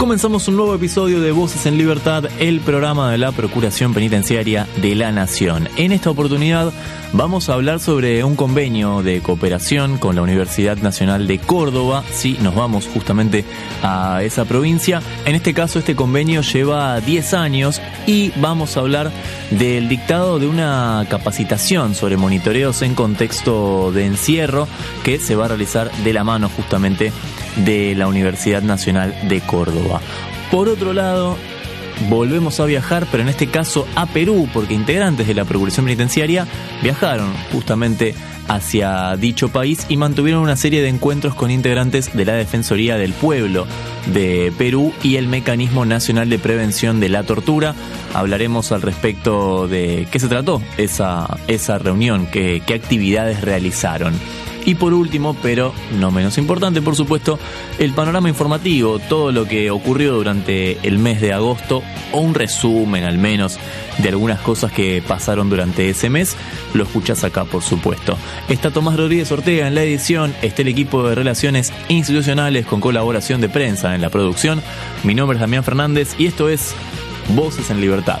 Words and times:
Comenzamos 0.00 0.48
un 0.48 0.56
nuevo 0.56 0.74
episodio 0.74 1.20
de 1.20 1.30
Voces 1.30 1.66
en 1.66 1.76
Libertad, 1.76 2.24
el 2.38 2.60
programa 2.60 3.12
de 3.12 3.18
la 3.18 3.32
Procuración 3.32 3.92
Penitenciaria 3.92 4.66
de 4.80 4.94
la 4.94 5.12
Nación. 5.12 5.68
En 5.76 5.92
esta 5.92 6.08
oportunidad 6.08 6.72
vamos 7.12 7.50
a 7.50 7.52
hablar 7.52 7.80
sobre 7.80 8.24
un 8.24 8.34
convenio 8.34 9.02
de 9.02 9.20
cooperación 9.20 9.98
con 9.98 10.16
la 10.16 10.22
Universidad 10.22 10.78
Nacional 10.78 11.26
de 11.26 11.38
Córdoba. 11.38 12.02
Sí, 12.10 12.38
nos 12.40 12.54
vamos 12.54 12.88
justamente 12.88 13.44
a 13.82 14.22
esa 14.22 14.46
provincia. 14.46 15.02
En 15.26 15.34
este 15.34 15.52
caso, 15.52 15.78
este 15.78 15.94
convenio 15.94 16.40
lleva 16.40 16.98
10 16.98 17.34
años 17.34 17.82
y 18.06 18.32
vamos 18.36 18.78
a 18.78 18.80
hablar 18.80 19.12
del 19.50 19.90
dictado 19.90 20.38
de 20.38 20.46
una 20.46 21.04
capacitación 21.10 21.94
sobre 21.94 22.16
monitoreos 22.16 22.80
en 22.80 22.94
contexto 22.94 23.92
de 23.92 24.06
encierro 24.06 24.66
que 25.04 25.18
se 25.18 25.36
va 25.36 25.44
a 25.44 25.48
realizar 25.48 25.92
de 25.92 26.14
la 26.14 26.24
mano 26.24 26.48
justamente 26.48 27.12
de 27.56 27.94
la 27.94 28.08
Universidad 28.08 28.62
Nacional 28.62 29.14
de 29.28 29.40
Córdoba. 29.40 30.00
Por 30.50 30.68
otro 30.68 30.92
lado, 30.92 31.36
volvemos 32.08 32.60
a 32.60 32.64
viajar, 32.64 33.06
pero 33.10 33.22
en 33.22 33.28
este 33.28 33.48
caso 33.48 33.86
a 33.94 34.06
Perú, 34.06 34.48
porque 34.52 34.74
integrantes 34.74 35.26
de 35.26 35.34
la 35.34 35.44
Procuración 35.44 35.86
Penitenciaria 35.86 36.46
viajaron 36.82 37.32
justamente 37.52 38.14
hacia 38.48 39.16
dicho 39.16 39.48
país 39.50 39.86
y 39.88 39.96
mantuvieron 39.96 40.42
una 40.42 40.56
serie 40.56 40.82
de 40.82 40.88
encuentros 40.88 41.34
con 41.34 41.52
integrantes 41.52 42.12
de 42.16 42.24
la 42.24 42.32
Defensoría 42.32 42.96
del 42.96 43.12
Pueblo 43.12 43.66
de 44.12 44.52
Perú 44.58 44.92
y 45.04 45.16
el 45.16 45.28
Mecanismo 45.28 45.84
Nacional 45.84 46.28
de 46.28 46.38
Prevención 46.40 46.98
de 46.98 47.10
la 47.10 47.22
Tortura. 47.22 47.76
Hablaremos 48.12 48.72
al 48.72 48.82
respecto 48.82 49.68
de 49.68 50.08
qué 50.10 50.18
se 50.18 50.26
trató 50.26 50.60
esa, 50.78 51.38
esa 51.46 51.78
reunión, 51.78 52.26
qué, 52.26 52.60
qué 52.66 52.74
actividades 52.74 53.40
realizaron. 53.42 54.14
Y 54.64 54.74
por 54.74 54.92
último, 54.92 55.34
pero 55.42 55.72
no 55.98 56.10
menos 56.10 56.38
importante, 56.38 56.82
por 56.82 56.96
supuesto, 56.96 57.38
el 57.78 57.92
panorama 57.92 58.28
informativo, 58.28 58.98
todo 58.98 59.32
lo 59.32 59.46
que 59.46 59.70
ocurrió 59.70 60.14
durante 60.14 60.78
el 60.86 60.98
mes 60.98 61.20
de 61.20 61.32
agosto, 61.32 61.82
o 62.12 62.20
un 62.20 62.34
resumen 62.34 63.04
al 63.04 63.18
menos 63.18 63.58
de 63.98 64.08
algunas 64.08 64.40
cosas 64.40 64.72
que 64.72 65.02
pasaron 65.06 65.48
durante 65.48 65.88
ese 65.88 66.10
mes, 66.10 66.36
lo 66.74 66.84
escuchas 66.84 67.24
acá, 67.24 67.44
por 67.44 67.62
supuesto. 67.62 68.16
Está 68.48 68.70
Tomás 68.70 68.96
Rodríguez 68.96 69.30
Ortega 69.32 69.66
en 69.66 69.74
la 69.74 69.82
edición, 69.82 70.34
está 70.42 70.62
el 70.62 70.68
equipo 70.68 71.08
de 71.08 71.14
relaciones 71.14 71.72
institucionales 71.88 72.66
con 72.66 72.80
colaboración 72.80 73.40
de 73.40 73.48
prensa 73.48 73.94
en 73.94 74.02
la 74.02 74.10
producción. 74.10 74.62
Mi 75.04 75.14
nombre 75.14 75.36
es 75.36 75.40
Damián 75.40 75.64
Fernández 75.64 76.14
y 76.18 76.26
esto 76.26 76.48
es 76.48 76.74
Voces 77.34 77.70
en 77.70 77.80
Libertad. 77.80 78.20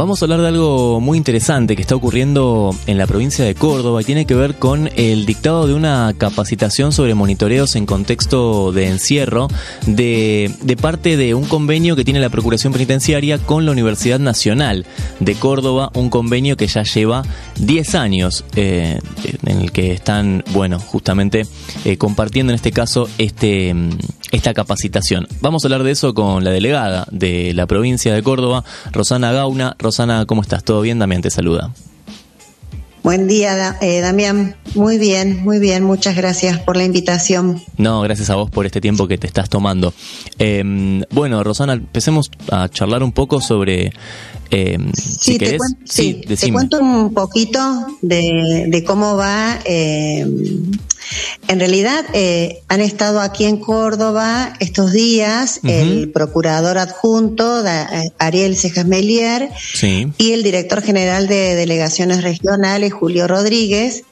Vamos 0.00 0.22
a 0.22 0.24
hablar 0.24 0.40
de 0.40 0.48
algo 0.48 0.98
muy 0.98 1.18
interesante 1.18 1.76
que 1.76 1.82
está 1.82 1.94
ocurriendo 1.94 2.74
en 2.86 2.96
la 2.96 3.06
provincia 3.06 3.44
de 3.44 3.54
Córdoba. 3.54 4.00
Y 4.00 4.04
tiene 4.06 4.24
que 4.24 4.34
ver 4.34 4.54
con 4.54 4.88
el 4.96 5.26
dictado 5.26 5.66
de 5.66 5.74
una 5.74 6.14
capacitación 6.16 6.92
sobre 6.92 7.14
monitoreos 7.14 7.76
en 7.76 7.84
contexto 7.84 8.72
de 8.72 8.88
encierro 8.88 9.48
de, 9.86 10.50
parte 10.80 11.18
de 11.18 11.34
un 11.34 11.44
convenio 11.44 11.96
que 11.96 12.04
tiene 12.06 12.18
la 12.18 12.30
Procuración 12.30 12.72
Penitenciaria 12.72 13.36
con 13.36 13.66
la 13.66 13.72
Universidad 13.72 14.18
Nacional 14.18 14.86
de 15.18 15.34
Córdoba, 15.34 15.90
un 15.92 16.08
convenio 16.08 16.56
que 16.56 16.66
ya 16.66 16.82
lleva 16.82 17.22
10 17.58 17.94
años 17.94 18.46
eh, 18.56 19.00
en 19.44 19.60
el 19.60 19.70
que 19.70 19.92
están, 19.92 20.44
bueno, 20.52 20.78
justamente 20.78 21.42
eh, 21.84 21.98
compartiendo 21.98 22.52
en 22.52 22.56
este 22.56 22.72
caso 22.72 23.06
este, 23.18 23.74
esta 24.30 24.54
capacitación. 24.54 25.26
Vamos 25.40 25.64
a 25.64 25.68
hablar 25.68 25.82
de 25.82 25.90
eso 25.90 26.14
con 26.14 26.44
la 26.44 26.50
delegada 26.50 27.06
de 27.10 27.52
la 27.54 27.66
provincia 27.66 28.14
de 28.14 28.22
Córdoba, 28.22 28.64
Rosana 28.92 29.32
Gauna. 29.32 29.76
Rosana, 29.78 30.26
¿cómo 30.26 30.42
estás? 30.42 30.64
¿Todo 30.64 30.80
bien? 30.80 30.98
Damián 30.98 31.22
te 31.22 31.30
saluda. 31.30 31.72
Buen 33.02 33.26
día, 33.26 33.78
eh, 33.80 34.00
Damián. 34.00 34.56
Muy 34.74 34.98
bien, 34.98 35.42
muy 35.42 35.58
bien. 35.58 35.82
Muchas 35.84 36.16
gracias 36.16 36.58
por 36.60 36.76
la 36.76 36.84
invitación. 36.84 37.62
No, 37.78 38.02
gracias 38.02 38.28
a 38.28 38.34
vos 38.34 38.50
por 38.50 38.66
este 38.66 38.82
tiempo 38.82 39.08
que 39.08 39.16
te 39.16 39.26
estás 39.26 39.48
tomando. 39.48 39.94
Eh, 40.38 41.02
bueno, 41.10 41.42
Rosana, 41.42 41.72
empecemos 41.72 42.30
a 42.50 42.68
charlar 42.68 43.02
un 43.02 43.12
poco 43.12 43.40
sobre... 43.40 43.92
Eh, 44.50 44.78
si 44.94 45.32
sí, 45.34 45.38
te, 45.38 45.56
cuento, 45.56 45.80
sí, 45.84 46.22
sí, 46.28 46.36
te 46.36 46.52
cuento 46.52 46.80
un 46.80 47.14
poquito 47.14 47.86
de, 48.02 48.66
de 48.68 48.84
cómo 48.84 49.16
va. 49.16 49.58
En 51.48 51.58
realidad, 51.58 52.04
eh, 52.12 52.62
han 52.68 52.80
estado 52.80 53.20
aquí 53.20 53.44
en 53.44 53.56
Córdoba 53.58 54.54
estos 54.60 54.92
días 54.92 55.60
el 55.64 56.10
procurador 56.10 56.78
adjunto, 56.78 57.66
eh, 57.66 58.12
Ariel 58.18 58.56
Cejas 58.56 58.86
Melier, 58.86 59.48
Sí. 59.74 60.08
y 60.18 60.32
el 60.32 60.42
director 60.42 60.82
general 60.82 61.26
de 61.26 61.54
delegaciones 61.54 62.22
regionales, 62.22 62.92
Julio 62.92 63.26
Rodríguez, 63.26 64.04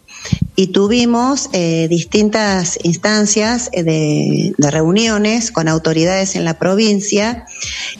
y 0.56 0.68
tuvimos 0.68 1.48
eh, 1.52 1.86
distintas 1.88 2.78
instancias 2.82 3.70
de, 3.70 4.52
de 4.58 4.70
reuniones 4.70 5.52
con 5.52 5.68
autoridades 5.68 6.34
en 6.34 6.44
la 6.44 6.58
provincia 6.58 7.46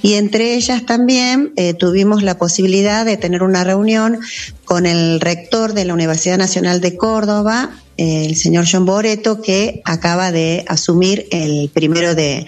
y 0.03 0.15
entre 0.15 0.55
ellas 0.55 0.85
también 0.85 1.53
eh, 1.57 1.75
tuvimos 1.75 2.25
la 2.25 2.37
posibilidad 2.37 3.05
de 3.05 3.17
tener 3.17 3.45
una 3.45 3.63
reunión 3.63 4.19
con 4.65 4.85
el 4.87 5.21
rector 5.21 5.75
de 5.75 5.85
la 5.85 5.95
Universidad 5.95 6.39
Nacional 6.39 6.81
de 6.81 6.97
Córdoba, 6.97 7.71
el 7.99 8.37
señor 8.37 8.65
John 8.71 8.87
Boreto, 8.87 9.43
que 9.43 9.83
acaba 9.85 10.33
de 10.33 10.65
asumir 10.69 11.27
el 11.31 11.69
primero 11.75 12.15
de, 12.15 12.47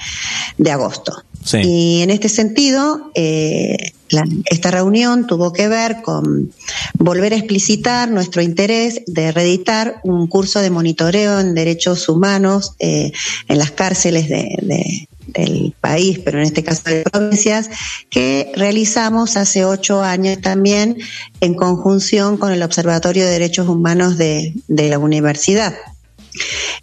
de 0.56 0.70
agosto. 0.70 1.12
Sí. 1.44 1.58
Y 1.64 2.02
en 2.02 2.10
este 2.10 2.28
sentido, 2.28 3.10
eh, 3.14 3.92
la- 4.10 4.24
esta 4.50 4.70
reunión 4.70 5.26
tuvo 5.26 5.52
que 5.52 5.68
ver 5.68 6.02
con 6.02 6.52
volver 6.98 7.32
a 7.32 7.36
explicitar 7.36 8.10
nuestro 8.10 8.42
interés 8.42 9.02
de 9.06 9.32
reeditar 9.32 10.00
un 10.04 10.26
curso 10.26 10.60
de 10.60 10.70
monitoreo 10.70 11.40
en 11.40 11.54
derechos 11.54 12.08
humanos 12.08 12.72
eh, 12.78 13.12
en 13.48 13.58
las 13.58 13.70
cárceles 13.70 14.28
de- 14.28 14.56
de- 14.62 15.08
del 15.32 15.74
país, 15.80 16.20
pero 16.24 16.38
en 16.38 16.44
este 16.44 16.62
caso 16.62 16.82
de 16.84 17.02
provincias, 17.02 17.70
que 18.10 18.52
realizamos 18.56 19.36
hace 19.36 19.64
ocho 19.64 20.02
años 20.02 20.40
también 20.40 20.96
en 21.40 21.54
conjunción 21.54 22.36
con 22.36 22.52
el 22.52 22.62
Observatorio 22.62 23.24
de 23.24 23.30
Derechos 23.30 23.68
Humanos 23.68 24.18
de, 24.18 24.54
la 24.68 24.98
universidad 24.98 25.74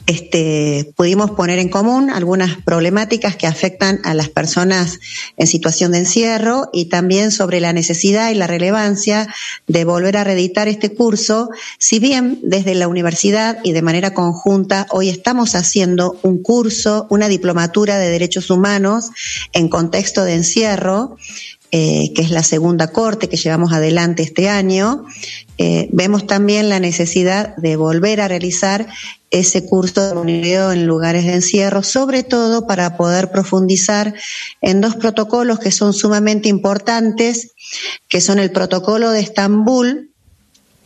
este, 0.06 0.94
pudimos 0.96 1.32
poner 1.32 1.60
en 1.60 1.70
común 1.70 2.10
algunas 2.10 2.58
problemáticas 2.64 3.36
que 3.36 3.48
afectan 3.48 4.00
a 4.04 4.14
las 4.14 4.30
personas 4.30 5.00
en 5.36 5.48
situación 5.48 5.92
de 5.92 6.00
encierro 6.00 6.70
y 6.74 6.86
también 6.86 7.32
sobre 7.32 7.60
la 7.60 7.74
necesidad 7.74 8.32
y 8.32 8.36
la 8.36 8.48
relevancia 8.48 9.28
de 9.68 9.86
volver 9.86 10.18
a 10.18 10.24
reeditar 10.24 10.68
este 10.68 10.94
curso, 10.94 11.50
si 11.78 12.00
bien 12.00 12.40
desde 12.44 12.76
la 12.76 12.88
universidad 12.88 13.60
y 13.64 13.74
de 13.74 13.82
manera 13.82 14.14
conjunta 14.14 14.88
hoy 14.92 15.10
estamos 15.10 15.56
haciendo 15.56 16.18
un 16.24 16.42
curso, 16.42 17.08
una 17.10 17.28
diplomatura 17.28 17.98
de 17.98 18.10
derechos 18.10 18.50
humanos 18.50 19.12
en 19.54 19.70
contexto 19.70 20.24
de 20.24 20.36
encierro, 20.36 21.18
eh, 21.72 22.14
que 22.14 22.22
es 22.22 22.32
la 22.32 22.44
segunda 22.44 22.92
corte 22.92 23.28
que 23.28 23.38
llevamos 23.38 23.74
adelante 23.74 24.24
este 24.24 24.48
año, 24.48 25.06
eh, 25.58 25.90
vemos 25.92 26.26
también 26.26 26.70
la 26.70 26.80
necesidad 26.80 27.56
de 27.58 27.76
volver 27.76 28.22
a 28.22 28.28
realizar 28.28 28.88
ese 29.32 29.66
curso 29.66 30.08
de 30.08 30.16
monitoreo 30.16 30.72
en 30.72 30.88
lugares 30.88 31.26
de 31.26 31.34
encierro, 31.34 31.84
sobre 31.84 32.24
todo 32.24 32.66
para 32.68 32.96
poder 32.96 33.32
profundizar 33.32 34.14
en 34.62 34.80
dos 34.80 34.96
protocolos 34.96 35.60
que 35.60 35.72
son 35.72 35.94
sumamente 35.94 36.48
importantes, 36.48 37.52
que 38.08 38.22
son 38.22 38.40
el 38.40 38.52
protocolo 38.52 39.12
de 39.12 39.20
Estambul, 39.20 40.07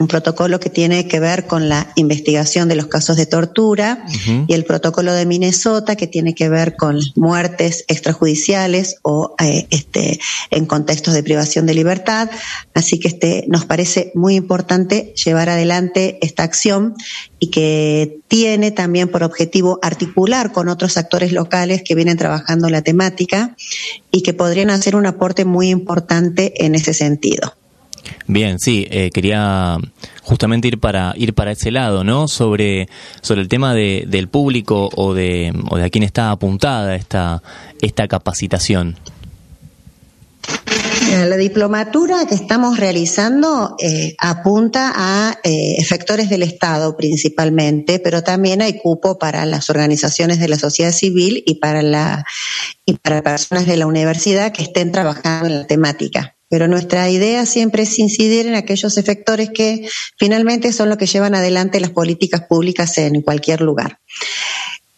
un 0.01 0.07
protocolo 0.07 0.59
que 0.59 0.71
tiene 0.71 1.07
que 1.07 1.19
ver 1.19 1.45
con 1.45 1.69
la 1.69 1.92
investigación 1.95 2.68
de 2.68 2.75
los 2.75 2.88
casos 2.88 3.18
de 3.18 3.27
tortura 3.27 4.03
y 4.48 4.53
el 4.53 4.65
protocolo 4.65 5.13
de 5.13 5.27
Minnesota 5.27 5.95
que 5.95 6.07
tiene 6.07 6.33
que 6.33 6.50
ver 6.50 6.75
con 6.75 7.00
muertes 7.15 7.86
extrajudiciales 7.88 8.95
o 9.03 9.36
eh, 9.39 9.68
este 9.69 10.19
en 10.50 10.65
contextos 10.65 11.13
de 11.13 11.21
privación 11.21 11.68
de 11.68 11.75
libertad. 11.75 12.31
Así 12.74 13.00
que 13.00 13.09
este 13.09 13.45
nos 13.48 13.65
parece 13.65 14.12
muy 14.15 14.36
importante 14.36 15.13
llevar 15.24 15.50
adelante 15.50 16.18
esta 16.21 16.44
acción 16.44 16.95
y 17.38 17.51
que 17.51 18.21
tiene 18.27 18.71
también 18.71 19.07
por 19.07 19.24
objetivo 19.24 19.77
articular 19.83 20.51
con 20.51 20.68
otros 20.68 20.97
actores 20.97 21.31
locales 21.31 21.83
que 21.83 21.94
vienen 21.94 22.18
trabajando 22.18 22.69
la 22.69 22.81
temática 22.81 23.56
y 24.09 24.24
que 24.24 24.33
podrían 24.33 24.71
hacer 24.71 24.95
un 24.95 25.06
aporte 25.06 25.45
muy 25.45 25.69
importante 25.69 26.65
en 26.65 26.74
ese 26.74 26.95
sentido 26.95 27.54
Bien, 28.27 28.59
sí, 28.59 28.88
eh, 28.89 29.09
quería 29.13 29.77
justamente 30.24 30.68
ir 30.68 30.80
para 30.80 31.13
ir 31.18 31.33
para 31.33 31.51
ese 31.51 31.71
lado, 31.71 32.03
¿no? 32.03 32.27
Sobre 32.27 32.88
sobre 33.21 33.42
el 33.42 33.48
tema 33.48 33.74
de, 33.74 34.06
del 34.07 34.27
público 34.27 34.89
o 34.95 35.13
de 35.13 35.53
o 35.69 35.77
de 35.77 35.86
a 35.86 35.89
quién 35.89 36.03
está 36.03 36.31
apuntada 36.31 36.95
esta 36.95 37.42
esta 37.81 38.07
capacitación. 38.07 38.98
La 41.12 41.36
diplomatura 41.36 42.25
que 42.25 42.36
estamos 42.36 42.77
realizando 42.77 43.75
eh, 43.80 44.15
apunta 44.18 44.94
a 44.95 45.39
eh, 45.44 45.75
efectores 45.77 46.30
del 46.30 46.42
Estado 46.42 46.95
principalmente, 46.95 48.00
pero 48.00 48.24
también 48.24 48.62
hay 48.62 48.80
cupo 48.80 49.19
para 49.19 49.45
las 49.45 49.69
organizaciones 49.69 50.39
de 50.39 50.47
la 50.47 50.57
sociedad 50.57 50.94
civil 50.94 51.44
y 51.45 51.56
para 51.56 51.81
la 51.81 52.25
y 52.86 52.94
para 52.94 53.21
personas 53.21 53.65
de 53.65 53.75
la 53.75 53.88
universidad 53.88 54.54
que 54.54 54.63
estén 54.63 54.94
trabajando 54.94 55.47
en 55.47 55.59
la 55.59 55.68
temática. 55.68 56.38
Pero 56.51 56.68
nuestra 56.68 57.09
idea 57.09 57.45
siempre 57.45 57.83
es 57.83 57.98
incidir 57.98 58.45
en 58.45 58.56
aquellos 58.56 58.98
efectores 58.98 59.51
que 59.51 59.88
finalmente 60.19 60.74
son 60.74 60.89
los 60.89 60.98
que 60.98 61.06
llevan 61.06 61.33
adelante 61.33 61.80
las 61.80 61.92
políticas 61.92 62.42
públicas 62.42 62.98
en 62.98 63.21
cualquier 63.21 63.62
lugar. 63.62 64.00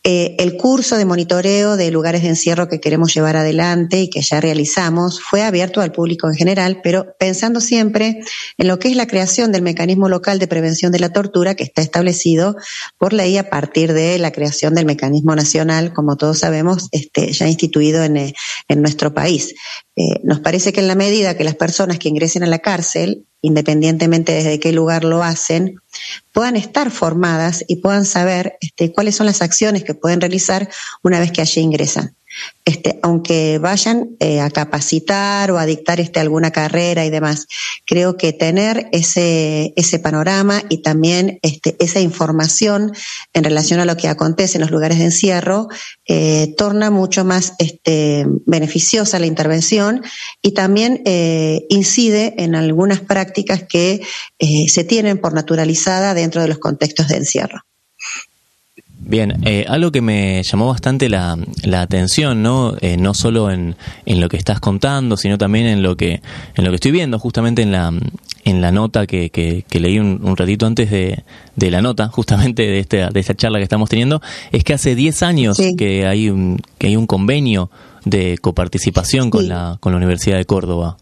Eh, 0.06 0.36
el 0.38 0.58
curso 0.58 0.98
de 0.98 1.06
monitoreo 1.06 1.78
de 1.78 1.90
lugares 1.90 2.24
de 2.24 2.28
encierro 2.28 2.68
que 2.68 2.82
queremos 2.82 3.14
llevar 3.14 3.38
adelante 3.38 4.02
y 4.02 4.10
que 4.10 4.22
ya 4.22 4.42
realizamos 4.42 5.22
fue 5.22 5.44
abierto 5.44 5.80
al 5.80 5.94
público 5.94 6.28
en 6.28 6.36
general, 6.36 6.82
pero 6.84 7.16
pensando 7.18 7.62
siempre 7.62 8.20
en 8.58 8.68
lo 8.68 8.80
que 8.80 8.90
es 8.90 8.98
la 8.98 9.08
creación 9.08 9.54
del 9.54 9.62
mecanismo 9.62 10.10
local 10.10 10.40
de 10.40 10.48
prevención 10.50 10.92
de 10.92 11.00
la 11.00 11.14
tortura 11.14 11.56
que 11.56 11.64
está 11.64 11.82
establecido 11.82 12.58
por 12.98 13.14
ley 13.14 13.38
a 13.38 13.50
partir 13.50 13.94
de 13.94 14.20
la 14.20 14.32
creación 14.32 14.74
del 14.76 14.86
mecanismo 14.86 15.38
nacional, 15.38 15.94
como 15.94 16.18
todos 16.18 16.40
sabemos, 16.40 16.90
este, 16.92 17.32
ya 17.32 17.48
instituido 17.48 18.04
en, 18.04 18.18
eh, 18.18 18.34
en 18.68 18.82
nuestro 18.82 19.14
país. 19.14 19.56
Eh, 19.96 20.20
nos 20.24 20.42
parece 20.42 20.74
que 20.74 20.82
en 20.82 20.90
la 20.90 20.96
medida 20.96 21.38
que 21.38 21.46
las 21.46 21.56
personas 21.56 21.98
que 21.98 22.10
ingresen 22.10 22.44
a 22.44 22.48
la 22.48 22.60
cárcel, 22.60 23.26
independientemente 23.44 24.32
desde 24.32 24.60
qué 24.60 24.72
lugar 24.72 25.04
lo 25.04 25.22
hacen, 25.22 25.76
puedan 26.32 26.56
estar 26.56 26.90
formadas 26.90 27.64
y 27.68 27.76
puedan 27.76 28.06
saber 28.06 28.58
este, 28.62 28.92
cuáles 28.92 29.16
son 29.16 29.28
las 29.28 29.42
acciones 29.42 29.84
que 29.84 29.94
pueden 29.94 30.22
realizar 30.22 30.70
una 31.04 31.20
vez 31.20 31.32
que 31.32 31.42
allí 31.42 31.62
ingresan 31.62 32.16
este, 32.66 33.00
aunque 33.04 33.58
vayan 33.60 34.16
eh, 34.20 34.40
a 34.40 34.50
capacitar 34.50 35.52
o 35.52 35.58
a 35.58 35.66
dictar 35.66 36.00
este, 36.00 36.20
alguna 36.20 36.52
carrera 36.52 37.06
y 37.06 37.10
demás. 37.10 37.48
Creo 37.86 38.16
que 38.16 38.32
tener 38.32 38.88
ese, 38.92 39.74
ese 39.76 40.00
panorama 40.00 40.64
y 40.70 40.82
también 40.82 41.40
este, 41.42 41.76
esa 41.80 42.00
información 42.00 42.94
en 43.34 43.44
relación 43.44 43.80
a 43.80 43.86
lo 43.86 43.98
que 43.98 44.08
acontece 44.08 44.58
en 44.58 44.62
los 44.62 44.72
lugares 44.72 45.00
de 45.00 45.06
encierro 45.06 45.68
eh, 46.08 46.54
torna 46.58 46.90
mucho 46.90 47.26
más 47.26 47.54
este, 47.60 48.26
beneficiosa 48.46 49.20
la 49.20 49.26
intervención 49.26 50.04
y 50.42 50.54
también 50.54 51.02
eh, 51.06 51.66
incide 51.70 52.36
en 52.38 52.56
algunas 52.56 53.02
prácticas 53.02 53.64
que 53.64 54.02
se 54.68 54.84
tienen 54.84 55.20
por 55.20 55.34
naturalizada 55.34 56.14
dentro 56.14 56.42
de 56.42 56.50
los 56.50 56.60
contextos 56.60 57.08
de 57.08 57.18
encierro. 57.18 57.64
Bien, 59.06 59.44
eh, 59.46 59.66
algo 59.68 59.92
que 59.92 60.02
me 60.02 60.42
llamó 60.44 60.68
bastante 60.68 61.10
la, 61.10 61.38
la 61.64 61.82
atención, 61.82 62.42
¿no? 62.42 62.76
Eh, 62.80 62.96
no 62.98 63.14
solo 63.14 63.52
en, 63.52 63.76
en, 64.06 64.22
lo 64.22 64.30
que 64.30 64.38
estás 64.38 64.60
contando, 64.60 65.18
sino 65.18 65.38
también 65.38 65.66
en 65.66 65.84
lo 65.84 65.98
que 65.98 66.22
en 66.56 66.64
lo 66.64 66.70
que 66.70 66.76
estoy 66.76 66.92
viendo, 66.92 67.20
justamente 67.20 67.62
en 67.62 67.72
la 67.72 67.94
en 68.46 68.62
la 68.62 68.72
nota 68.72 69.06
que, 69.06 69.30
que, 69.30 69.66
que 69.70 69.80
leí 69.80 70.00
un, 70.00 70.22
un, 70.24 70.38
ratito 70.38 70.66
antes 70.66 70.90
de, 70.90 71.24
de 71.56 71.72
la 71.72 71.82
nota, 71.82 72.08
justamente 72.08 72.64
de 72.64 72.80
esta 72.80 73.10
de 73.10 73.20
esta 73.20 73.36
charla 73.36 73.60
que 73.60 73.64
estamos 73.64 73.90
teniendo, 73.90 74.22
es 74.52 74.64
que 74.64 74.74
hace 74.74 74.96
10 74.96 75.24
años 75.24 75.58
sí. 75.58 75.76
que 75.76 76.06
hay 76.06 76.30
un 76.30 76.62
que 76.78 76.88
hay 76.88 76.96
un 76.96 77.06
convenio 77.06 77.70
de 78.06 78.38
coparticipación 78.40 79.30
con 79.30 79.42
sí. 79.42 79.48
la 79.48 79.78
con 79.82 79.92
la 79.92 79.98
Universidad 79.98 80.38
de 80.38 80.46
Córdoba. 80.46 80.98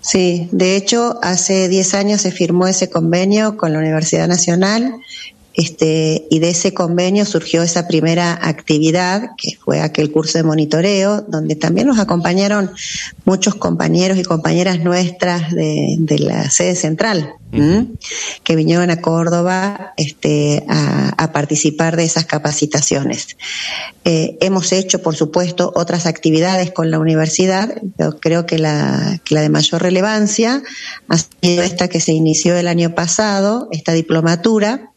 Sí, 0.00 0.48
de 0.52 0.76
hecho, 0.76 1.18
hace 1.22 1.68
10 1.68 1.94
años 1.94 2.20
se 2.20 2.30
firmó 2.30 2.68
ese 2.68 2.88
convenio 2.90 3.56
con 3.56 3.72
la 3.72 3.80
Universidad 3.80 4.28
Nacional 4.28 4.94
este, 5.56 6.26
y 6.30 6.38
de 6.38 6.50
ese 6.50 6.74
convenio 6.74 7.24
surgió 7.24 7.62
esa 7.62 7.88
primera 7.88 8.38
actividad, 8.42 9.30
que 9.38 9.56
fue 9.56 9.80
aquel 9.80 10.12
curso 10.12 10.36
de 10.36 10.44
monitoreo, 10.44 11.22
donde 11.22 11.56
también 11.56 11.86
nos 11.86 11.98
acompañaron 11.98 12.70
muchos 13.24 13.54
compañeros 13.54 14.18
y 14.18 14.22
compañeras 14.22 14.80
nuestras 14.80 15.50
de, 15.52 15.96
de 15.98 16.18
la 16.18 16.50
sede 16.50 16.74
central, 16.74 17.32
que 18.44 18.54
vinieron 18.54 18.90
a 18.90 19.00
Córdoba 19.00 19.94
este, 19.96 20.66
a, 20.68 21.14
a, 21.16 21.32
participar 21.32 21.96
de 21.96 22.04
esas 22.04 22.26
capacitaciones. 22.26 23.38
Eh, 24.04 24.36
hemos 24.42 24.72
hecho, 24.72 25.00
por 25.00 25.16
supuesto, 25.16 25.72
otras 25.74 26.04
actividades 26.04 26.70
con 26.70 26.90
la 26.90 26.98
universidad, 26.98 27.80
creo 28.20 28.44
que 28.44 28.58
la, 28.58 29.20
que 29.24 29.34
la 29.34 29.40
de 29.40 29.48
mayor 29.48 29.80
relevancia 29.80 30.62
ha 31.08 31.16
sido 31.16 31.62
esta 31.62 31.88
que 31.88 32.00
se 32.00 32.12
inició 32.12 32.56
el 32.56 32.68
año 32.68 32.94
pasado, 32.94 33.68
esta 33.72 33.92
diplomatura, 33.92 34.90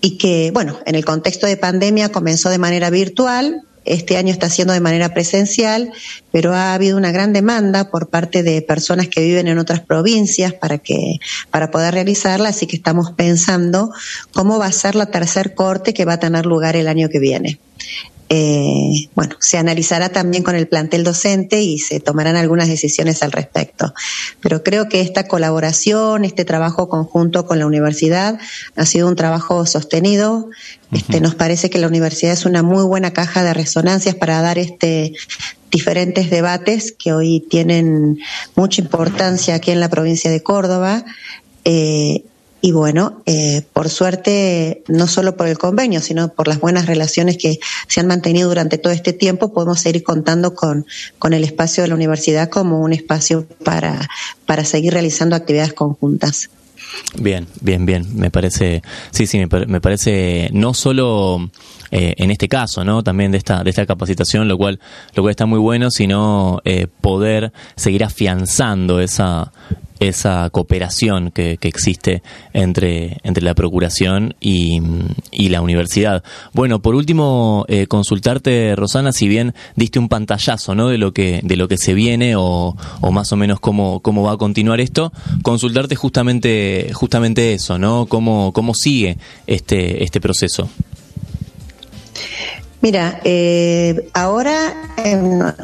y 0.00 0.18
que, 0.18 0.50
bueno, 0.52 0.78
en 0.86 0.94
el 0.94 1.04
contexto 1.04 1.46
de 1.46 1.56
pandemia 1.56 2.10
comenzó 2.10 2.50
de 2.50 2.58
manera 2.58 2.90
virtual, 2.90 3.62
este 3.84 4.16
año 4.16 4.32
está 4.32 4.50
siendo 4.50 4.74
de 4.74 4.80
manera 4.80 5.14
presencial, 5.14 5.92
pero 6.30 6.54
ha 6.54 6.74
habido 6.74 6.96
una 6.96 7.12
gran 7.12 7.32
demanda 7.32 7.90
por 7.90 8.08
parte 8.08 8.42
de 8.42 8.60
personas 8.62 9.08
que 9.08 9.22
viven 9.22 9.48
en 9.48 9.58
otras 9.58 9.80
provincias 9.80 10.52
para 10.52 10.78
que 10.78 11.18
para 11.50 11.70
poder 11.70 11.94
realizarla, 11.94 12.50
así 12.50 12.66
que 12.66 12.76
estamos 12.76 13.12
pensando 13.12 13.92
cómo 14.32 14.58
va 14.58 14.66
a 14.66 14.72
ser 14.72 14.94
la 14.94 15.06
tercer 15.06 15.54
corte 15.54 15.94
que 15.94 16.04
va 16.04 16.14
a 16.14 16.20
tener 16.20 16.46
lugar 16.46 16.76
el 16.76 16.88
año 16.88 17.08
que 17.08 17.18
viene. 17.18 17.58
Eh, 18.32 19.08
bueno, 19.16 19.34
se 19.40 19.58
analizará 19.58 20.10
también 20.10 20.44
con 20.44 20.54
el 20.54 20.68
plantel 20.68 21.02
docente 21.02 21.62
y 21.62 21.80
se 21.80 21.98
tomarán 21.98 22.36
algunas 22.36 22.68
decisiones 22.68 23.24
al 23.24 23.32
respecto. 23.32 23.92
Pero 24.40 24.62
creo 24.62 24.88
que 24.88 25.00
esta 25.00 25.26
colaboración, 25.26 26.24
este 26.24 26.44
trabajo 26.44 26.88
conjunto 26.88 27.44
con 27.44 27.58
la 27.58 27.66
universidad 27.66 28.38
ha 28.76 28.86
sido 28.86 29.08
un 29.08 29.16
trabajo 29.16 29.66
sostenido. 29.66 30.48
Este, 30.92 31.16
uh 31.16 31.18
-huh. 31.18 31.22
Nos 31.22 31.34
parece 31.34 31.70
que 31.70 31.80
la 31.80 31.88
universidad 31.88 32.32
es 32.32 32.46
una 32.46 32.62
muy 32.62 32.84
buena 32.84 33.12
caja 33.12 33.42
de 33.42 33.52
resonancias 33.52 34.14
para 34.14 34.40
dar 34.40 34.58
este 34.58 35.12
diferentes 35.72 36.30
debates 36.30 36.92
que 36.92 37.12
hoy 37.12 37.44
tienen 37.48 38.18
mucha 38.54 38.80
importancia 38.80 39.56
aquí 39.56 39.72
en 39.72 39.80
la 39.80 39.88
provincia 39.88 40.30
de 40.30 40.42
Córdoba. 40.42 41.04
Eh, 41.64 42.24
y 42.60 42.72
bueno, 42.72 43.22
eh, 43.26 43.62
por 43.72 43.88
suerte, 43.88 44.82
no 44.88 45.06
solo 45.06 45.36
por 45.36 45.48
el 45.48 45.58
convenio, 45.58 46.00
sino 46.00 46.28
por 46.28 46.48
las 46.48 46.60
buenas 46.60 46.86
relaciones 46.86 47.38
que 47.38 47.58
se 47.88 48.00
han 48.00 48.06
mantenido 48.06 48.48
durante 48.48 48.78
todo 48.78 48.92
este 48.92 49.12
tiempo, 49.12 49.52
podemos 49.52 49.80
seguir 49.80 50.02
contando 50.02 50.54
con, 50.54 50.86
con 51.18 51.32
el 51.32 51.44
espacio 51.44 51.82
de 51.82 51.88
la 51.88 51.94
universidad 51.94 52.50
como 52.50 52.80
un 52.80 52.92
espacio 52.92 53.46
para, 53.64 54.08
para 54.46 54.64
seguir 54.64 54.92
realizando 54.92 55.36
actividades 55.36 55.72
conjuntas. 55.72 56.50
Bien, 57.18 57.46
bien, 57.60 57.86
bien. 57.86 58.06
Me 58.14 58.30
parece, 58.30 58.82
sí, 59.10 59.26
sí, 59.26 59.38
me, 59.38 59.66
me 59.66 59.80
parece 59.80 60.50
no 60.52 60.74
solo 60.74 61.50
eh, 61.92 62.14
en 62.18 62.30
este 62.30 62.48
caso, 62.48 62.84
¿no? 62.84 63.02
También 63.02 63.32
de 63.32 63.38
esta, 63.38 63.64
de 63.64 63.70
esta 63.70 63.84
capacitación, 63.84 64.46
lo 64.46 64.56
cual, 64.56 64.78
lo 65.14 65.22
cual 65.22 65.30
está 65.30 65.46
muy 65.46 65.58
bueno, 65.58 65.90
sino 65.90 66.60
eh, 66.64 66.86
poder 67.00 67.52
seguir 67.74 68.04
afianzando 68.04 69.00
esa, 69.00 69.52
esa 70.00 70.48
cooperación 70.50 71.30
que, 71.30 71.58
que, 71.58 71.68
existe 71.68 72.22
entre, 72.52 73.18
entre 73.22 73.44
la 73.44 73.54
Procuración 73.54 74.34
y, 74.40 74.80
y, 75.30 75.50
la 75.50 75.60
universidad. 75.60 76.24
Bueno, 76.52 76.80
por 76.80 76.94
último, 76.94 77.64
eh, 77.68 77.86
consultarte, 77.86 78.74
Rosana, 78.74 79.12
si 79.12 79.28
bien 79.28 79.54
diste 79.76 79.98
un 79.98 80.08
pantallazo 80.08 80.74
¿no? 80.74 80.88
de, 80.88 80.98
lo 80.98 81.12
que, 81.12 81.40
de 81.44 81.56
lo 81.56 81.68
que 81.68 81.76
se 81.76 81.94
viene 81.94 82.34
o, 82.36 82.76
o 83.00 83.12
más 83.12 83.32
o 83.32 83.36
menos 83.36 83.60
cómo, 83.60 84.00
cómo 84.00 84.22
va 84.22 84.32
a 84.32 84.36
continuar 84.38 84.80
esto, 84.80 85.12
consultarte 85.42 85.94
justamente, 85.96 86.90
justamente 86.94 87.52
eso, 87.52 87.78
¿no? 87.78 88.06
Cómo, 88.06 88.52
cómo 88.52 88.74
sigue 88.74 89.18
este, 89.46 90.02
este 90.02 90.20
proceso. 90.20 90.70
Mira, 92.82 93.20
eh, 93.24 94.08
ahora 94.14 94.94
eh, 95.04 95.14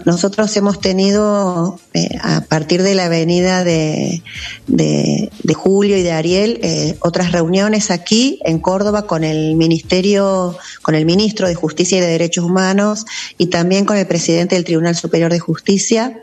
nosotros 0.04 0.54
hemos 0.58 0.80
tenido, 0.80 1.80
eh, 1.94 2.10
a 2.22 2.42
partir 2.42 2.82
de 2.82 2.94
la 2.94 3.08
venida 3.08 3.64
de, 3.64 4.22
de, 4.66 5.30
de 5.42 5.54
Julio 5.54 5.96
y 5.96 6.02
de 6.02 6.12
Ariel, 6.12 6.60
eh, 6.62 6.96
otras 7.00 7.32
reuniones 7.32 7.90
aquí 7.90 8.38
en 8.44 8.58
Córdoba 8.58 9.06
con 9.06 9.24
el 9.24 9.56
Ministerio, 9.56 10.58
con 10.82 10.94
el 10.94 11.06
Ministro 11.06 11.48
de 11.48 11.54
Justicia 11.54 11.96
y 11.96 12.00
de 12.02 12.06
Derechos 12.06 12.44
Humanos 12.44 13.06
y 13.38 13.46
también 13.46 13.86
con 13.86 13.96
el 13.96 14.06
presidente 14.06 14.54
del 14.54 14.64
Tribunal 14.64 14.94
Superior 14.94 15.32
de 15.32 15.38
Justicia. 15.38 16.20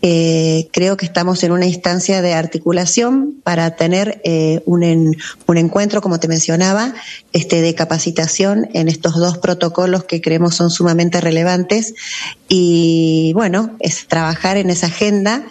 Eh, 0.00 0.68
creo 0.72 0.96
que 0.96 1.06
estamos 1.06 1.42
en 1.44 1.52
una 1.52 1.66
instancia 1.66 2.22
de 2.22 2.34
articulación 2.34 3.34
para 3.44 3.76
tener 3.76 4.20
eh, 4.24 4.62
un, 4.66 4.82
en, 4.82 5.16
un 5.46 5.56
encuentro, 5.58 6.00
como 6.00 6.18
te 6.18 6.28
mencionaba, 6.28 6.94
este, 7.32 7.60
de 7.60 7.74
capacitación 7.74 8.68
en 8.74 8.88
estos 8.88 9.14
dos 9.16 9.38
protocolos 9.38 10.04
que 10.04 10.20
creemos 10.20 10.56
son 10.56 10.70
sumamente 10.70 11.20
relevantes. 11.20 11.94
Y 12.48 13.32
bueno, 13.34 13.76
es 13.80 14.06
trabajar 14.08 14.56
en 14.56 14.70
esa 14.70 14.86
agenda 14.86 15.44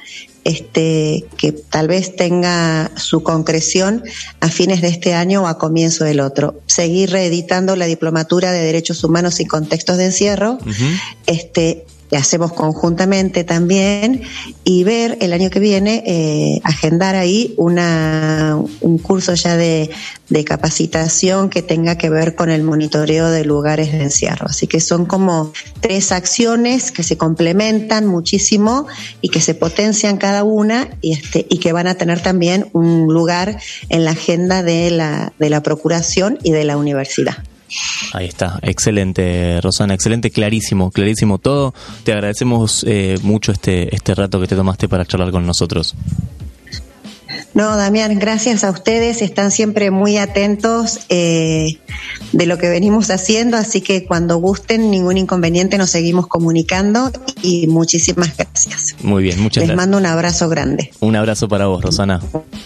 este, 0.43 1.25
que 1.37 1.51
tal 1.51 1.87
vez 1.87 2.15
tenga 2.15 2.91
su 2.95 3.23
concreción 3.23 4.03
a 4.39 4.49
fines 4.49 4.81
de 4.81 4.87
este 4.87 5.13
año 5.13 5.43
o 5.43 5.47
a 5.47 5.57
comienzo 5.57 6.03
del 6.03 6.19
otro. 6.19 6.59
Seguir 6.65 7.11
reeditando 7.11 7.75
la 7.75 7.85
diplomatura 7.85 8.51
de 8.51 8.63
derechos 8.63 9.03
humanos 9.03 9.39
y 9.39 9.45
contextos 9.45 9.97
de 9.97 10.05
encierro, 10.05 10.53
uh 10.53 10.65
-huh. 10.65 10.99
este, 11.27 11.85
que 12.11 12.17
hacemos 12.17 12.51
conjuntamente 12.51 13.45
también, 13.45 14.21
y 14.65 14.83
ver 14.83 15.17
el 15.21 15.31
año 15.31 15.49
que 15.49 15.61
viene, 15.61 16.03
eh, 16.05 16.59
agendar 16.65 17.15
ahí 17.15 17.53
una, 17.55 18.61
un 18.81 18.97
curso 18.97 19.33
ya 19.33 19.55
de, 19.55 19.89
de 20.27 20.43
capacitación 20.43 21.49
que 21.49 21.61
tenga 21.61 21.97
que 21.97 22.09
ver 22.09 22.35
con 22.35 22.49
el 22.49 22.63
monitoreo 22.63 23.29
de 23.29 23.45
lugares 23.45 23.93
de 23.93 24.03
encierro. 24.03 24.47
Así 24.47 24.67
que 24.67 24.81
son 24.81 25.05
como 25.05 25.53
tres 25.79 26.11
acciones 26.11 26.91
que 26.91 27.03
se 27.03 27.15
complementan 27.15 28.07
muchísimo 28.07 28.87
y 29.21 29.29
que 29.29 29.39
se 29.39 29.55
potencian 29.55 30.17
cada 30.17 30.43
una 30.43 30.89
y, 30.99 31.13
este, 31.13 31.45
y 31.49 31.59
que 31.59 31.71
van 31.71 31.87
a 31.87 31.95
tener 31.95 32.21
también 32.21 32.67
un 32.73 33.07
lugar 33.07 33.57
en 33.87 34.03
la 34.03 34.11
agenda 34.11 34.63
de 34.63 34.91
la, 34.91 35.31
de 35.39 35.49
la 35.49 35.63
Procuración 35.63 36.39
y 36.43 36.51
de 36.51 36.65
la 36.65 36.75
universidad. 36.75 37.37
Ahí 38.13 38.27
está, 38.27 38.59
excelente 38.61 39.59
Rosana, 39.61 39.93
excelente, 39.93 40.31
clarísimo, 40.31 40.91
clarísimo 40.91 41.37
todo. 41.37 41.73
Te 42.03 42.13
agradecemos 42.13 42.85
eh, 42.87 43.17
mucho 43.23 43.51
este, 43.51 43.95
este 43.95 44.13
rato 44.15 44.39
que 44.41 44.47
te 44.47 44.55
tomaste 44.55 44.87
para 44.89 45.05
charlar 45.05 45.31
con 45.31 45.45
nosotros. 45.45 45.95
No, 47.53 47.75
Damián, 47.75 48.17
gracias 48.17 48.63
a 48.63 48.71
ustedes. 48.71 49.21
Están 49.21 49.51
siempre 49.51 49.91
muy 49.91 50.17
atentos 50.17 50.99
eh, 51.09 51.79
de 52.31 52.45
lo 52.45 52.57
que 52.57 52.69
venimos 52.69 53.09
haciendo, 53.09 53.57
así 53.57 53.81
que 53.81 54.05
cuando 54.05 54.37
gusten, 54.37 54.89
ningún 54.89 55.17
inconveniente, 55.17 55.77
nos 55.77 55.89
seguimos 55.89 56.27
comunicando 56.27 57.11
y 57.41 57.67
muchísimas 57.67 58.35
gracias. 58.37 58.95
Muy 59.03 59.23
bien, 59.23 59.39
muchas 59.41 59.61
Les 59.61 59.67
gracias. 59.69 59.77
mando 59.77 59.97
un 59.97 60.05
abrazo 60.05 60.47
grande. 60.47 60.91
Un 61.01 61.15
abrazo 61.15 61.49
para 61.49 61.67
vos, 61.67 61.83
Rosana. 61.83 62.21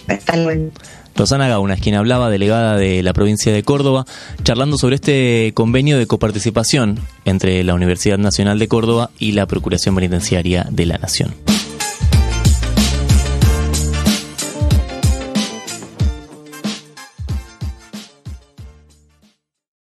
Hasta 0.07 0.35
luego. 0.37 0.69
Rosana 1.15 1.47
Gauna 1.47 1.75
es 1.75 1.81
quien 1.81 1.95
hablaba, 1.95 2.29
delegada 2.29 2.75
de 2.75 3.01
la 3.01 3.13
provincia 3.13 3.53
de 3.53 3.63
Córdoba, 3.63 4.05
charlando 4.43 4.77
sobre 4.77 4.95
este 4.95 5.53
convenio 5.53 5.97
de 5.97 6.07
coparticipación 6.07 6.99
entre 7.23 7.63
la 7.63 7.73
Universidad 7.73 8.17
Nacional 8.17 8.59
de 8.59 8.67
Córdoba 8.67 9.09
y 9.17 9.31
la 9.31 9.45
Procuración 9.45 9.95
Penitenciaria 9.95 10.67
de 10.69 10.85
la 10.85 10.97
Nación. 10.97 11.33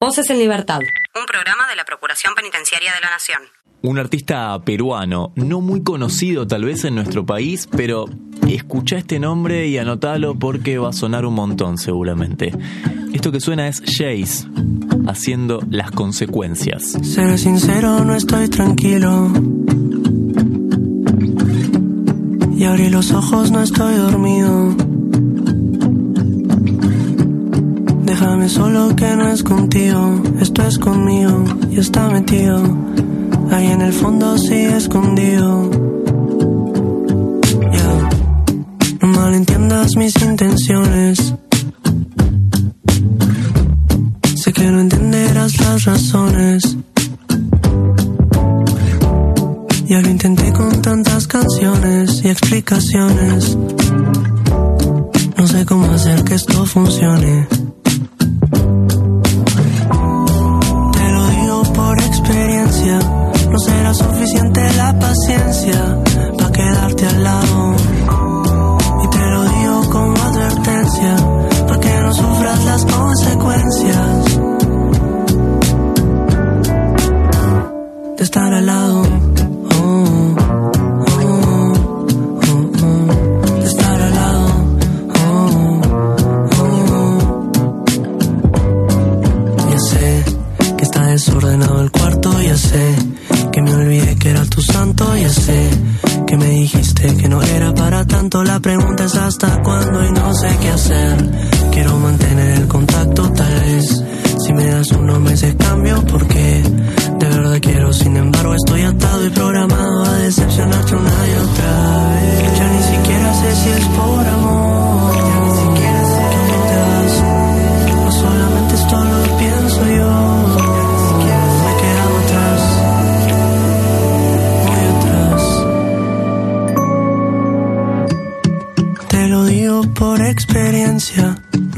Voces 0.02 0.30
en 0.30 0.40
Libertad. 0.40 0.80
Un 1.16 1.26
programa 1.26 1.70
de 1.70 1.78
la 1.78 1.86
Procuración 1.86 2.36
Penitenciaria 2.36 2.94
de 2.94 3.00
la 3.00 3.10
Nación. 3.10 3.42
Un 3.86 4.00
artista 4.00 4.58
peruano, 4.64 5.34
no 5.36 5.60
muy 5.60 5.82
conocido 5.84 6.48
tal 6.48 6.64
vez 6.64 6.86
en 6.86 6.96
nuestro 6.96 7.26
país, 7.26 7.68
pero 7.70 8.06
escucha 8.48 8.96
este 8.98 9.20
nombre 9.20 9.68
y 9.68 9.78
anotalo 9.78 10.40
porque 10.40 10.78
va 10.78 10.92
a 10.92 10.94
sonar 10.94 11.26
un 11.26 11.34
montón 11.34 11.78
seguramente. 11.78 12.54
Esto 13.12 13.34
que 13.34 13.42
suena 13.42 13.68
es 13.68 13.82
Jace, 13.82 14.48
haciendo 15.06 15.60
las 15.70 15.92
consecuencias. 15.92 16.98
Ser 17.02 17.38
sincero, 17.38 18.06
no 18.06 18.16
estoy 18.16 18.48
tranquilo. 18.48 19.30
Y 22.56 22.64
abrí 22.64 22.90
los 22.90 23.12
ojos, 23.12 23.52
no 23.52 23.62
estoy 23.62 23.96
dormido. 23.96 24.78
Déjame 28.06 28.48
solo 28.48 28.96
que 28.96 29.14
no 29.18 29.28
es 29.28 29.44
contigo, 29.44 30.24
esto 30.40 30.66
es 30.66 30.80
conmigo 30.80 31.44
y 31.70 31.80
está 31.80 32.10
metido. 32.10 32.64
Ahí 33.52 33.68
en 33.68 33.82
el 33.82 33.94
fondo 33.94 34.38
sigue 34.38 34.78
escondido. 34.78 35.70
Ya, 37.72 38.10
no 39.02 39.08
malentiendas 39.08 39.96
mis 39.96 40.16
intenciones. 40.22 41.34
Sé 44.36 44.52
que 44.52 44.70
no 44.72 44.82
entenderás 44.82 45.60
las 45.62 45.86
razones. 45.86 46.78
Ya 49.86 50.02
lo 50.02 50.10
intenté 50.10 50.52
con 50.54 50.82
tantas 50.82 51.28
canciones 51.28 52.22
y 52.24 52.30
explicaciones. 52.30 53.58
No 55.38 55.48
sé 55.48 55.66
cómo 55.66 55.86
hacer 55.92 56.24
que 56.24 56.36
esto 56.36 56.66
funcione. 56.66 57.48
Suficiente 63.94 64.62
la 64.76 64.94
paciencia 65.00 65.98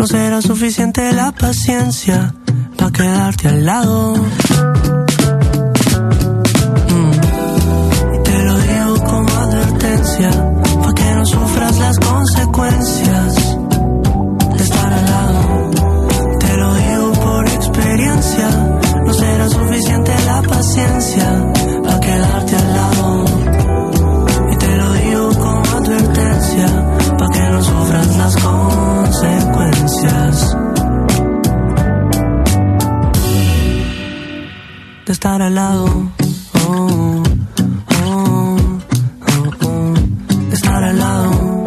No 0.06 0.10
será 0.10 0.40
suficiente 0.40 1.12
la 1.14 1.32
paciencia 1.32 2.32
para 2.78 2.92
quedarte 2.92 3.48
al 3.48 3.66
lado. 3.66 4.14
Mm. 6.94 7.12
Te 8.22 8.44
lo 8.44 8.60
digo 8.60 9.04
como 9.04 9.30
advertencia. 9.36 10.30
Para 10.80 10.94
que 10.94 11.16
no 11.16 11.26
sufras 11.26 11.80
las 11.80 11.98
consecuencias 11.98 13.58
de 14.56 14.64
estar 14.64 14.94
al 14.94 15.06
lado. 15.06 15.72
Te 16.40 16.56
lo 16.56 16.76
digo 16.76 17.12
por 17.14 17.50
experiencia. 17.50 18.48
No 19.08 19.12
será 19.12 19.50
suficiente 19.50 20.14
la 20.28 20.44
paciencia 20.44 21.35
de 35.06 35.14
estar 35.14 35.42
al 35.42 35.54
lado. 35.54 35.86
Oh, 36.68 37.24
oh, 38.04 38.58
oh. 39.64 39.94
De 40.50 40.56
estar 40.56 40.84
al 40.84 40.98
lado. 40.98 41.66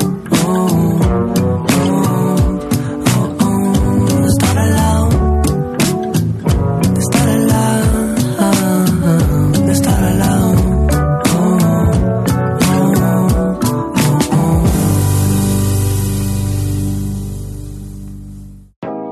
De 4.20 4.26
estar 4.26 4.58
al 4.58 4.74
lado. 4.74 5.08
De 6.94 7.00
estar 7.00 7.28
al 7.28 7.46
lado. 7.46 7.92
De 9.66 9.72
estar 9.72 10.04
al 10.04 10.18
lado. 10.18 10.54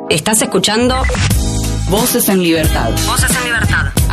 Estás 0.08 0.42
escuchando 0.42 0.96
Voces 1.88 2.28
en 2.28 2.42
libertad. 2.42 2.90
Voces 3.06 3.30
en 3.30 3.44
Libertad. 3.44 3.45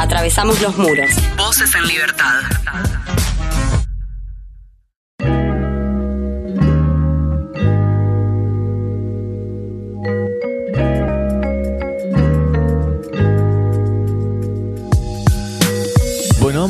Atravesamos 0.03 0.59
los 0.59 0.77
muros. 0.77 1.09
Voces 1.37 1.73
en 1.75 1.87
Libertad. 1.87 2.41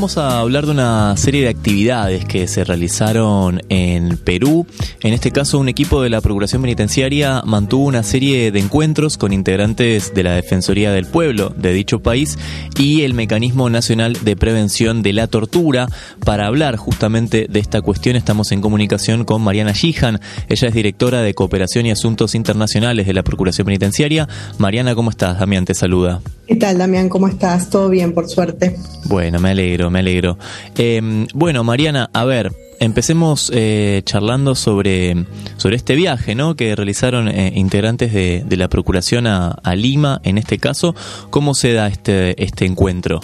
Vamos 0.04 0.18
a 0.18 0.40
hablar 0.40 0.66
de 0.66 0.74
una 0.74 1.16
serie 1.16 1.44
de 1.44 1.48
actividades 1.48 2.26
que 2.26 2.46
se 2.50 2.66
realizaron 2.66 3.62
en 3.70 4.18
Perú. 4.18 4.68
En 5.00 5.14
este 5.14 5.32
caso, 5.32 5.60
un 5.60 5.70
equipo 5.70 6.02
de 6.02 6.10
la 6.10 6.20
Procuración 6.20 6.62
Penitenciaria 6.62 7.42
mantuvo 7.46 7.86
una 7.86 8.04
serie 8.04 8.52
de 8.52 8.60
encuentros 8.60 9.18
con 9.18 9.32
integrantes 9.32 10.14
de 10.14 10.24
la 10.24 10.34
Defensoría 10.34 10.92
del 10.92 11.06
Pueblo 11.06 11.54
de 11.56 11.72
dicho 11.72 12.02
país 12.02 12.38
y 12.78 13.04
el 13.04 13.14
Mecanismo 13.14 13.70
Nacional 13.70 14.18
de 14.26 14.36
Prevención 14.36 15.04
de 15.04 15.14
la 15.14 15.28
Tortura. 15.28 15.88
Para 16.26 16.48
hablar 16.48 16.76
justamente 16.76 17.48
de 17.50 17.60
esta 17.62 17.82
cuestión, 17.82 18.18
estamos 18.18 18.52
en 18.52 18.60
comunicación 18.60 19.24
con 19.24 19.42
Mariana 19.42 19.74
Gijan. 19.74 20.20
Ella 20.50 20.68
es 20.68 20.74
directora 20.74 21.22
de 21.22 21.34
Cooperación 21.34 21.86
y 21.86 21.92
Asuntos 21.92 22.36
Internacionales 22.36 23.08
de 23.08 23.14
la 23.14 23.24
Procuración 23.24 23.64
Penitenciaria. 23.64 24.28
Mariana, 24.58 24.96
¿cómo 24.96 25.12
estás? 25.12 25.40
Damián 25.40 25.64
te 25.64 25.74
saluda. 25.74 26.20
¿Qué 26.48 26.58
tal, 26.58 26.78
Damián? 26.78 27.08
¿Cómo 27.08 27.28
estás? 27.30 27.70
Todo 27.70 27.90
bien, 27.90 28.14
por 28.14 28.30
suerte. 28.30 28.76
Bueno, 29.06 29.40
me 29.40 29.52
alegro, 29.52 29.90
me 29.90 30.00
alegro. 30.00 30.38
Em, 30.78 31.26
bueno, 31.34 31.64
Mariana, 31.64 32.10
a 32.12 32.26
ver, 32.26 32.52
empecemos 32.80 33.50
eh, 33.54 34.02
charlando 34.04 34.54
sobre, 34.54 35.26
sobre 35.56 35.78
este 35.78 35.96
viaje 35.96 36.36
¿no? 36.36 36.56
que 36.58 36.76
realizaron 36.76 37.30
eh, 37.30 37.54
integrantes 37.56 38.12
de, 38.12 38.44
la 38.58 38.68
Procuración 38.68 39.26
a, 39.26 39.76
Lima, 39.76 40.20
en 40.24 40.38
este 40.38 40.58
caso. 40.58 40.94
¿Cómo 41.30 41.54
se 41.54 41.72
da 41.72 41.88
este, 41.88 42.42
este 42.44 42.66
encuentro? 42.66 43.22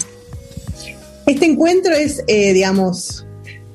Este 1.26 1.46
encuentro 1.46 1.94
es, 1.94 2.24
eh, 2.28 2.54
digamos, 2.54 3.26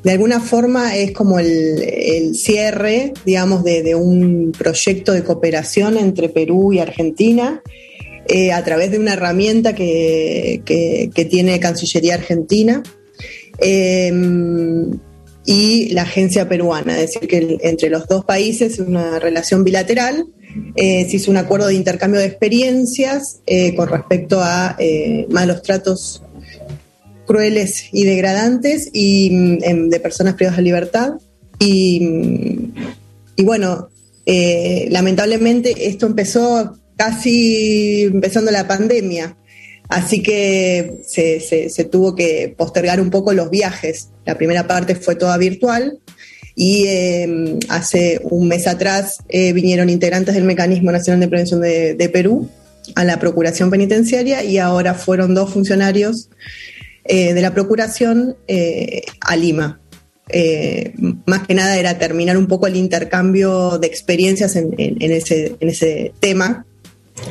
de 0.04 0.12
alguna 0.12 0.40
forma 0.40 0.96
es 0.96 1.12
como 1.12 1.38
el, 1.38 2.34
cierre, 2.34 3.12
digamos, 3.24 3.62
de, 3.62 3.94
un 3.94 4.52
proyecto 4.56 5.12
de 5.12 5.22
cooperación 5.22 5.98
entre 5.98 6.28
Perú 6.30 6.72
y 6.72 6.78
Argentina. 6.78 7.62
A 8.52 8.64
través 8.64 8.90
de 8.90 8.98
una 8.98 9.12
herramienta 9.12 9.74
que, 9.74 10.62
que 10.64 11.24
tiene 11.24 11.60
Cancillería 11.60 12.14
Argentina, 12.14 12.82
Em, 13.58 14.98
y 15.46 15.90
la 15.90 16.02
agencia 16.02 16.48
peruana, 16.48 16.98
es 16.98 17.12
decir, 17.12 17.28
que 17.28 17.58
entre 17.62 17.90
los 17.90 18.06
dos 18.08 18.24
países 18.24 18.78
una 18.78 19.18
relación 19.18 19.62
bilateral. 19.62 20.26
Eh, 20.76 21.06
se 21.08 21.16
hizo 21.16 21.30
un 21.30 21.36
acuerdo 21.36 21.66
de 21.66 21.74
intercambio 21.74 22.20
de 22.20 22.26
experiencias 22.26 23.40
eh, 23.44 23.74
con 23.74 23.88
respecto 23.88 24.40
a 24.40 24.76
eh, 24.78 25.26
malos 25.28 25.62
tratos 25.62 26.22
crueles 27.26 27.88
y 27.92 28.04
degradantes 28.04 28.88
y 28.92 29.58
em, 29.62 29.88
de 29.90 30.00
personas 30.00 30.34
privadas 30.34 30.58
de 30.58 30.62
libertad. 30.62 31.10
Y, 31.58 32.70
y 33.36 33.44
bueno, 33.44 33.88
lamentablemente 34.88 35.88
esto 35.88 36.06
empezó 36.06 36.78
casi 36.96 38.02
empezando 38.02 38.50
la 38.50 38.66
pandemia. 38.66 39.36
Así 39.88 40.22
que 40.22 41.02
se, 41.06 41.84
tuvo 41.90 42.14
que 42.14 42.54
postergar 42.56 43.00
un 43.00 43.10
poco 43.10 43.32
los 43.32 43.50
viajes. 43.50 44.08
La 44.24 44.36
primera 44.36 44.66
parte 44.66 44.94
fue 44.94 45.14
toda 45.14 45.36
virtual 45.36 45.98
y 46.56 46.86
em, 46.86 47.58
hace 47.68 48.20
un 48.24 48.48
mes 48.48 48.66
atrás 48.66 49.18
eh, 49.28 49.52
vinieron 49.52 49.90
integrantes 49.90 50.34
del 50.34 50.44
Mecanismo 50.44 50.90
Nacional 50.90 51.20
de 51.20 51.28
Prevención 51.28 51.60
de, 51.60 52.10
Perú 52.12 52.48
a 52.94 53.04
la 53.04 53.18
Procuración 53.18 53.70
Penitenciaria 53.70 54.42
y 54.42 54.58
ahora 54.58 54.94
fueron 54.94 55.34
dos 55.34 55.52
funcionarios 55.52 56.30
eh, 57.04 57.34
de 57.34 57.42
la 57.42 57.52
Procuración 57.52 58.36
eh, 58.46 59.02
a 59.20 59.36
Lima. 59.36 59.80
más 61.26 61.46
que 61.46 61.54
nada 61.54 61.76
era 61.76 61.98
terminar 61.98 62.38
un 62.38 62.46
poco 62.46 62.66
el 62.66 62.76
intercambio 62.76 63.78
de 63.78 63.86
experiencias 63.86 64.56
en, 64.56 64.72
ese, 64.98 65.56
en 65.60 65.68
ese 65.68 66.12
tema, 66.20 66.64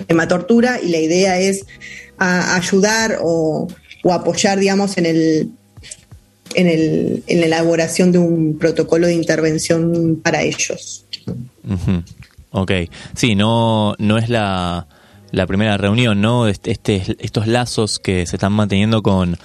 tema 0.08 0.28
tortura, 0.28 0.80
y 0.82 0.90
la 0.90 1.00
idea 1.00 1.40
es 1.40 1.66
ayudar 2.18 3.20
o, 3.22 3.68
apoyar, 4.10 4.60
digamos, 4.60 4.98
en 4.98 5.06
el, 5.06 5.52
en, 6.56 6.68
el, 6.68 7.24
en 7.28 7.40
la 7.40 7.46
elaboración 7.46 8.12
de 8.12 8.20
un 8.20 8.58
protocolo 8.58 9.08
de 9.08 9.14
intervención 9.14 10.20
para 10.22 10.42
ellos. 10.44 11.06
Ok, 12.52 12.72
sí, 13.16 13.36
no, 13.36 13.96
no 13.98 14.18
es 14.18 14.30
la, 14.30 14.88
primera 15.48 15.78
reunión, 15.78 16.22
¿no? 16.22 16.48
Este, 16.48 17.02
estos 17.20 17.48
lazos 17.48 18.00
que 18.00 18.26
se 18.26 18.36
están 18.36 18.54
manteniendo 18.54 19.02
con, 19.02 19.38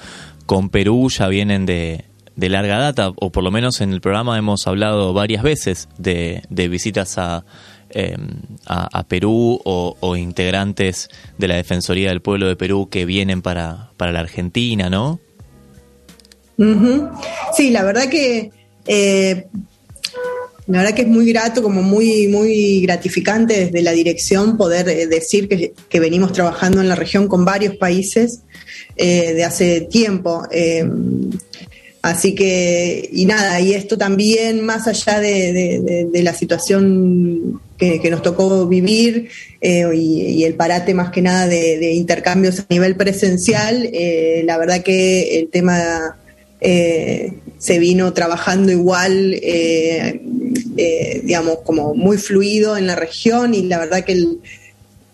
con 0.46 0.68
Perú 0.68 1.08
ya 1.10 1.28
vienen 1.28 1.66
de, 1.66 2.04
de 2.36 2.48
larga 2.48 2.78
data, 2.78 3.12
o 3.16 3.30
por 3.30 3.42
lo 3.42 3.50
menos 3.50 3.80
en 3.80 3.92
el 3.92 4.00
programa 4.00 4.38
hemos 4.38 4.66
hablado 4.66 5.12
varias 5.12 5.42
veces 5.42 5.88
de, 5.98 6.42
de 6.50 6.68
visitas 6.68 7.18
a 7.18 7.44
Em, 7.90 8.28
a, 8.66 9.02
Perú 9.08 9.60
o, 9.64 10.16
integrantes 10.16 11.08
de 11.38 11.48
la 11.48 11.56
Defensoría 11.56 12.10
del 12.10 12.20
Pueblo 12.20 12.46
de 12.46 12.54
Perú 12.54 12.88
que 12.90 13.06
vienen 13.06 13.40
para, 13.40 13.90
para 13.96 14.12
la 14.12 14.20
Argentina, 14.20 14.90
¿no? 14.90 15.20
Sí, 17.56 17.70
la 17.70 17.84
verdad 17.84 18.10
que 18.10 18.50
eh, 18.86 19.46
la 20.66 20.78
verdad 20.80 20.94
que 20.94 21.02
es 21.02 21.08
muy 21.08 21.32
grato, 21.32 21.62
como 21.62 21.82
muy, 21.82 22.28
muy 22.28 22.82
gratificante 22.82 23.66
desde 23.66 23.80
la 23.80 23.92
dirección 23.92 24.58
poder 24.58 24.86
eh, 24.90 25.06
decir 25.06 25.48
que, 25.48 26.00
venimos 26.00 26.32
trabajando 26.32 26.82
en 26.82 26.88
la 26.88 26.94
región 26.94 27.26
con 27.26 27.46
varios 27.46 27.76
países 27.76 28.40
eh, 28.96 29.32
de 29.32 29.44
hace 29.44 29.80
tiempo. 29.82 30.42
Así 32.02 32.34
que, 32.34 33.08
y 33.12 33.26
nada, 33.26 33.60
y 33.60 33.74
esto 33.74 33.98
también, 33.98 34.64
más 34.64 34.86
allá 34.86 35.18
de, 35.18 36.08
la 36.14 36.32
situación 36.32 37.60
que, 37.76 38.08
nos 38.10 38.22
tocó 38.22 38.66
vivir 38.66 39.28
eh, 39.60 39.84
y, 39.94 40.44
el 40.44 40.54
parate 40.54 40.94
más 40.94 41.10
que 41.10 41.22
nada 41.22 41.48
de, 41.48 41.92
intercambios 41.92 42.60
a 42.60 42.66
nivel 42.70 42.96
presencial, 42.96 43.88
eh, 43.92 44.42
la 44.44 44.58
verdad 44.58 44.82
que 44.82 45.40
el 45.40 45.48
tema 45.48 46.16
eh, 46.60 47.32
se 47.58 47.78
vino 47.80 48.12
trabajando 48.12 48.70
igual, 48.70 49.40
digamos, 51.24 51.58
como 51.64 51.94
muy 51.94 52.16
fluido 52.16 52.76
en 52.76 52.86
la 52.86 52.94
región 52.94 53.54
y 53.54 53.62
la 53.62 53.78
verdad 53.78 54.04
que 54.04 54.12
el, 54.12 54.38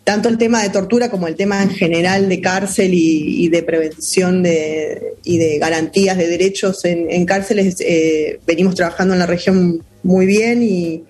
tanto 0.05 0.29
el 0.29 0.37
tema 0.37 0.63
de 0.63 0.69
tortura 0.69 1.11
como 1.11 1.27
el 1.27 1.35
tema 1.35 1.63
en 1.63 1.71
general 1.71 2.29
de 2.29 2.41
cárcel 2.43 2.93
y, 2.93 3.49
de 3.49 3.63
prevención 3.63 4.43
de, 4.43 5.15
y 5.25 5.39
de 5.39 5.59
garantías 5.59 6.19
de 6.19 6.29
derechos 6.29 6.85
en, 6.85 7.25
cárceles, 7.25 7.77
eh, 7.81 8.39
venimos 8.47 8.75
trabajando 8.75 9.15
en 9.15 9.21
la 9.21 9.27
región 9.27 9.83
muy 10.03 10.27
bien 10.27 10.63
y, 10.63 11.05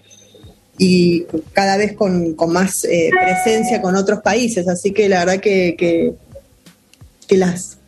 cada 1.53 1.77
vez 1.77 1.93
con, 1.95 2.37
más 2.49 2.85
eh, 2.85 3.11
presencia 3.11 3.83
con 3.83 3.97
otros 3.97 4.21
países. 4.23 4.69
Así 4.69 4.93
que 4.93 5.09
la 5.09 5.25
verdad 5.25 5.41
que, 5.41 5.75
que, 5.77 7.37
las, 7.37 7.79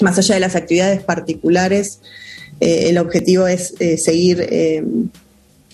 más 0.00 0.18
allá 0.18 0.34
de 0.34 0.40
las 0.40 0.56
actividades 0.56 1.02
particulares, 1.02 2.00
eh, 2.58 2.88
el 2.88 2.98
objetivo 2.98 3.46
es 3.46 3.74
seguir 3.98 4.48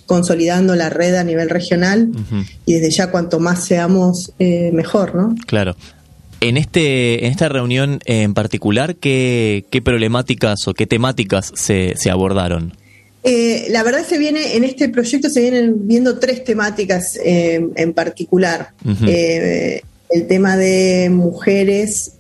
consolidando 0.07 0.75
la 0.77 0.88
red 0.88 1.16
a 1.16 1.25
nivel 1.25 1.51
regional 1.51 2.11
y 2.64 2.75
desde 2.75 2.90
ya 2.90 3.11
cuanto 3.11 3.40
más 3.40 3.64
seamos 3.64 4.33
eh, 4.38 4.71
mejor, 4.73 5.14
¿no? 5.14 5.35
Claro. 5.47 5.77
En, 6.40 6.57
este, 6.57 7.27
en 7.27 7.33
esta 7.33 7.49
reunión 7.49 7.99
en 8.05 8.35
particular, 8.35 8.97
¿qué, 8.97 9.64
qué 9.71 9.83
problemáticas 9.83 10.69
o 10.69 10.75
qué 10.75 10.87
temáticas 10.87 11.53
se, 11.55 11.95
se 11.97 12.11
abordaron? 12.11 12.75
Eh, 13.25 13.66
la 13.71 13.83
verdad 13.83 14.07
se 14.07 14.19
viene, 14.19 14.57
en 14.57 14.62
este 14.62 14.88
proyecto 14.88 15.29
se 15.29 15.40
vienen 15.40 15.88
viendo 15.88 16.19
tres 16.19 16.45
temáticas 16.45 17.19
eh, 17.25 17.66
en 17.75 17.92
particular. 17.92 18.71
el 20.09 20.29
tema 20.29 20.57
de 20.57 21.11
mujeres, 21.11 22.12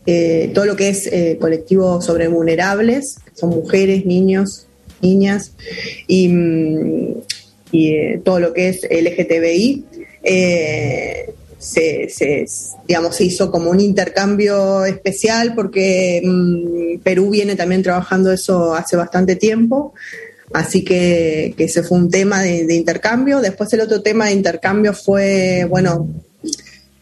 todo 0.52 0.64
lo 0.64 0.74
que 0.74 0.88
es 0.88 1.38
colectivos 1.38 2.04
sobre 2.04 2.26
vulnerables, 2.26 3.20
son 3.34 3.50
mujeres, 3.50 4.04
niños, 4.04 4.66
niñas, 5.00 5.52
y 6.08 6.28
mm, 6.28 7.14
y 7.72 7.94
eh, 7.94 8.20
todo 8.24 8.40
lo 8.40 8.52
que 8.52 8.68
es 8.68 8.82
LGTBI, 8.82 9.84
eh, 10.22 11.34
se, 11.58 12.46
digamos, 12.86 13.16
se 13.16 13.24
hizo 13.24 13.50
como 13.50 13.70
un 13.70 13.80
intercambio 13.80 14.84
especial 14.84 15.54
porque 15.54 16.22
mm, 16.24 16.98
Perú 17.02 17.30
viene 17.30 17.56
también 17.56 17.82
trabajando 17.82 18.32
eso 18.32 18.74
hace 18.74 18.96
bastante 18.96 19.36
tiempo. 19.36 19.94
Así 20.52 20.84
que, 20.84 21.54
ese 21.58 21.82
fue 21.82 21.98
un 21.98 22.10
tema 22.10 22.42
de, 22.42 22.74
intercambio. 22.74 23.40
Después 23.40 23.72
el 23.72 23.80
otro 23.80 24.02
tema 24.02 24.26
de 24.26 24.32
intercambio 24.32 24.92
fue, 24.94 25.66
bueno, 25.68 26.08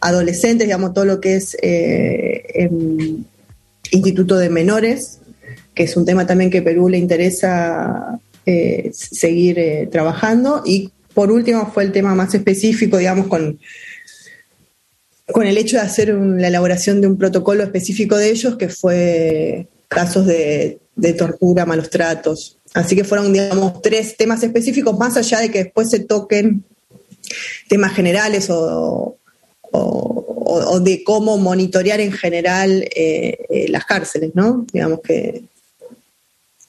adolescentes, 0.00 0.66
digamos, 0.66 0.94
todo 0.94 1.04
lo 1.04 1.20
que 1.20 1.36
es 1.36 1.56
eh, 1.60 2.70
Instituto 3.90 4.38
de 4.38 4.48
Menores, 4.48 5.18
que 5.74 5.84
es 5.84 5.96
un 5.96 6.06
tema 6.06 6.26
también 6.26 6.50
que 6.50 6.62
Perú 6.62 6.88
le 6.88 6.98
interesa 6.98 8.18
eh, 8.46 8.90
seguir 8.92 9.58
eh, 9.58 9.88
trabajando. 9.90 10.62
Y 10.64 10.90
por 11.14 11.30
último 11.30 11.70
fue 11.72 11.84
el 11.84 11.92
tema 11.92 12.14
más 12.14 12.34
específico, 12.34 12.98
digamos, 12.98 13.26
con, 13.28 13.58
con 15.32 15.46
el 15.46 15.56
hecho 15.56 15.76
de 15.76 15.82
hacer 15.82 16.08
la 16.12 16.48
elaboración 16.48 17.00
de 17.00 17.06
un 17.06 17.16
protocolo 17.16 17.62
específico 17.62 18.16
de 18.16 18.30
ellos, 18.30 18.56
que 18.56 18.68
fue 18.68 19.68
casos 19.88 20.26
de, 20.26 20.80
tortura, 21.16 21.64
malos 21.64 21.90
tratos. 21.90 22.58
Así 22.74 22.96
que 22.96 23.04
fueron, 23.04 23.32
digamos, 23.32 23.80
tres 23.80 24.16
temas 24.16 24.42
específicos, 24.42 24.98
más 24.98 25.16
allá 25.16 25.40
de 25.40 25.50
que 25.50 25.64
después 25.64 25.90
se 25.90 26.00
toquen 26.00 26.64
temas 27.68 27.94
generales 27.94 28.48
o, 28.50 29.16
de 30.82 31.02
cómo 31.02 31.38
monitorear 31.38 32.00
en 32.00 32.12
general 32.12 32.86
eh, 32.94 33.66
las 33.68 33.84
cárceles, 33.86 34.32
¿no? 34.34 34.66
Digamos 34.72 35.00
que 35.00 35.44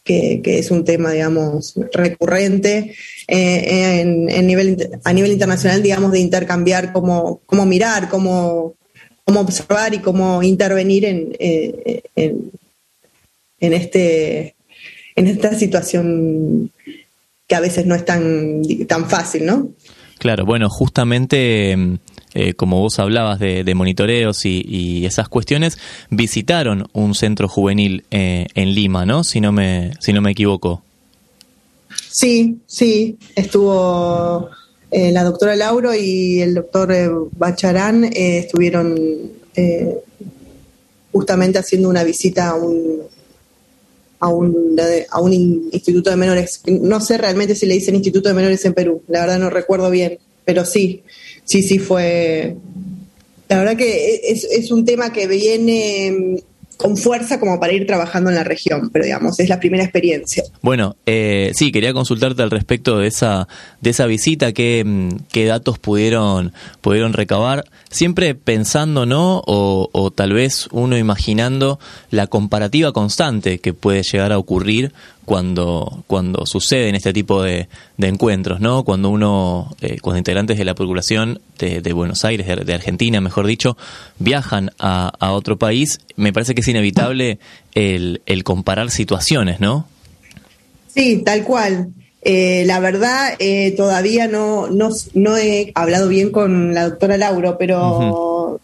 que, 0.05 0.41
es 0.45 0.71
un 0.71 0.85
tema, 0.85 1.11
digamos, 1.11 1.73
recurrente 1.91 2.95
eh, 3.27 4.01
en, 4.01 4.47
nivel, 4.47 4.99
a 5.03 5.11
nivel 5.11 5.31
internacional, 5.31 5.81
digamos, 5.81 6.11
de 6.11 6.19
intercambiar 6.19 6.93
cómo, 6.93 7.41
cómo 7.47 7.65
mirar, 7.65 8.07
cómo, 8.07 8.75
cómo 9.25 9.41
observar 9.41 9.95
y 9.95 9.99
cómo 9.99 10.43
intervenir 10.43 11.05
en, 11.05 11.35
eh, 11.39 12.03
en, 12.15 12.51
en, 13.59 13.73
este, 13.73 14.55
en 15.15 15.27
esta 15.27 15.55
situación 15.55 16.71
que 17.47 17.55
a 17.55 17.59
veces 17.59 17.87
no 17.87 17.95
es 17.95 18.05
tan, 18.05 18.61
tan 18.87 19.09
fácil, 19.09 19.45
¿no? 19.45 19.69
Claro, 20.19 20.45
bueno, 20.45 20.69
justamente 20.69 21.75
eh, 22.35 22.53
como 22.53 22.81
vos 22.81 22.99
hablabas 22.99 23.39
de, 23.39 23.73
monitoreos 23.75 24.45
y, 24.45 25.05
esas 25.05 25.29
cuestiones, 25.29 25.77
visitaron 26.09 26.87
un 26.91 27.15
centro 27.15 27.47
juvenil 27.47 28.03
eh, 28.11 28.47
en 28.55 28.75
Lima, 28.75 29.05
¿no? 29.05 29.23
Si 29.23 29.39
no 29.39 29.53
me, 29.53 29.93
si 30.01 30.11
no 30.11 30.21
me 30.21 30.31
equivoco. 30.31 30.83
Sí, 32.11 32.57
sí, 32.67 33.17
estuvo 33.35 34.49
eh, 34.91 35.13
la 35.13 35.23
doctora 35.23 35.55
Lauro 35.55 35.95
y 35.95 36.41
el 36.41 36.55
doctor 36.55 37.29
Bacharán 37.37 38.09
estuvieron 38.13 39.31
justamente 41.13 41.57
haciendo 41.57 41.87
una 41.87 42.03
visita 42.03 42.49
a 42.49 42.55
un, 42.55 42.99
a 44.19 44.27
un, 44.27 44.77
a 45.09 45.21
un 45.21 45.33
instituto 45.71 46.09
de 46.09 46.17
menores. 46.17 46.61
No 46.67 46.99
sé 46.99 47.17
realmente 47.17 47.55
si 47.55 47.65
le 47.65 47.75
dicen 47.75 47.95
instituto 47.95 48.27
de 48.27 48.35
menores 48.35 48.65
en 48.65 48.73
Perú, 48.73 49.01
la 49.07 49.21
verdad 49.21 49.39
no 49.39 49.49
recuerdo 49.49 49.89
bien, 49.89 50.19
pero 50.43 50.65
sí, 50.65 51.03
sí, 51.45 51.63
sí 51.63 51.79
fue... 51.79 52.55
La 53.47 53.59
verdad 53.59 53.77
que 53.77 54.21
es, 54.23 54.43
es 54.43 54.71
un 54.71 54.85
tema 54.85 55.13
que 55.13 55.27
viene 55.27 56.41
con 56.77 56.97
fuerza 56.97 57.39
como 57.39 57.59
para 57.59 57.73
ir 57.73 57.87
trabajando 57.87 58.29
en 58.29 58.35
la 58.35 58.43
región, 58.43 58.89
pero 58.91 59.05
digamos, 59.05 59.39
es 59.39 59.49
la 59.49 59.59
primera 59.59 59.83
experiencia. 59.83 60.43
Bueno, 60.61 60.95
eh, 61.05 61.51
sí, 61.55 61.71
quería 61.71 61.93
consultarte 61.93 62.41
al 62.41 62.51
respecto 62.51 62.97
de 62.97 63.07
esa, 63.07 63.47
de 63.81 63.89
esa 63.91 64.05
visita, 64.05 64.51
qué, 64.51 64.83
mm, 64.85 65.09
qué 65.31 65.45
datos 65.45 65.79
pudieron, 65.79 66.53
pudieron 66.81 67.13
recabar, 67.13 67.65
siempre 67.95 68.35
pensando, 68.35 69.05
¿no? 69.05 69.41
O, 69.45 69.89
o 69.91 70.11
tal 70.11 70.33
vez 70.33 70.67
uno 70.71 70.97
imaginando 70.97 71.79
la 72.11 72.27
comparativa 72.27 72.91
constante 72.91 73.59
que 73.59 73.73
puede 73.73 74.03
llegar 74.03 74.31
a 74.31 74.37
ocurrir 74.37 74.91
cuando, 75.23 76.03
cuando 76.07 76.45
suceden 76.45 76.93
este 76.95 77.13
tipo 77.13 77.41
de, 77.41 77.67
encuentros, 77.97 78.59
¿no? 78.59 78.83
Cuando 78.83 79.09
uno, 79.09 79.75
eh, 79.81 79.97
cuando 80.01 80.19
integrantes 80.19 80.57
de 80.57 80.65
la 80.65 80.75
Procuración 80.75 81.41
de, 81.57 81.93
Buenos 81.93 82.25
Aires, 82.25 82.47
de, 82.65 82.73
Argentina, 82.73 83.21
mejor 83.21 83.47
dicho, 83.47 83.77
viajan 84.19 84.71
a, 84.77 85.11
a, 85.19 85.31
otro 85.31 85.57
país, 85.57 85.99
me 86.15 86.31
parece 86.31 86.53
que 86.53 86.61
es 86.61 86.67
inevitable 86.67 87.39
el, 87.73 88.21
el 88.25 88.43
comparar 88.43 88.91
situaciones, 88.91 89.59
¿no? 89.59 89.87
Sí, 90.93 91.23
tal 91.25 91.43
cual. 91.43 91.89
Eh, 92.25 92.63
la 92.65 92.79
verdad, 92.79 93.35
eh, 93.39 93.71
todavía 93.77 94.27
no, 94.27 94.67
no, 94.67 94.89
no, 95.13 95.37
he 95.37 95.71
hablado 95.75 96.09
bien 96.09 96.31
con 96.31 96.73
la 96.73 96.89
doctora 96.89 97.17
Lauro, 97.17 97.57
pero 97.57 98.59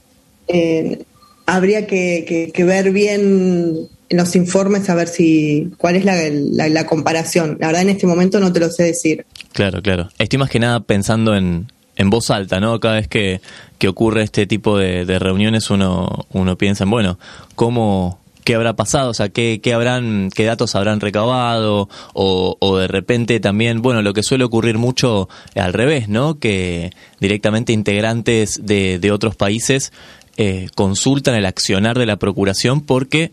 habría 1.45 1.88
que, 1.88 2.52
que 2.54 2.63
ver 2.63 2.91
bien 2.91 3.88
en 4.12 4.17
los 4.17 4.36
informes 4.36 4.89
a 4.89 4.95
ver 4.95 5.08
si 5.08 5.71
cuál 5.78 5.95
es 5.95 6.04
la, 6.04 6.86
comparación. 6.86 7.58
La 7.62 7.67
verdad 7.67 7.84
en 7.84 7.89
este 7.91 8.06
momento 8.06 8.41
no 8.41 8.52
te 8.52 8.60
lo 8.60 8.69
sé 8.69 8.84
decir. 8.84 9.26
Claro, 9.54 9.82
claro. 9.82 10.10
Estoy 10.19 10.38
más 10.38 10.50
que 10.50 10.60
nada 10.60 10.82
pensando 10.82 11.34
en, 11.34 11.71
en 11.95 12.10
voz 12.10 12.30
alta, 12.30 12.60
¿no? 12.60 12.78
Cada 12.82 12.95
vez 12.95 13.08
que, 13.08 13.39
ocurre 13.88 14.24
este 14.24 14.45
tipo 14.45 14.78
de, 14.78 15.06
reuniones 15.17 15.69
uno, 15.69 16.28
uno 16.34 16.58
piensa 16.58 16.84
en, 16.84 16.89
bueno, 16.89 17.19
¿cómo, 17.56 18.19
qué 18.43 18.56
habrá 18.56 18.75
pasado, 18.75 19.12
o 19.12 19.13
sea, 19.13 19.30
qué, 19.30 19.60
qué 19.62 19.73
habrán, 19.73 20.30
qué 20.34 20.45
datos 20.45 20.75
habrán 20.75 20.99
recabado, 20.99 21.89
o, 22.13 22.58
o, 22.60 22.77
de 22.77 22.88
repente 22.88 23.39
también, 23.39 23.82
bueno, 23.82 24.01
lo 24.01 24.13
que 24.13 24.23
suele 24.23 24.43
ocurrir 24.43 24.77
mucho 24.77 25.30
al 25.56 25.73
revés, 25.73 26.10
¿no? 26.10 26.39
Que 26.39 26.91
directamente 27.19 27.73
integrantes 27.73 28.65
de, 28.65 28.99
de 28.99 29.12
otros 29.12 29.36
países 29.36 29.91
eh, 30.38 30.69
consultan 30.75 31.36
el 31.36 31.45
accionar 31.45 31.99
de 31.99 32.06
la 32.06 32.15
procuración 32.15 32.82
porque 32.82 33.32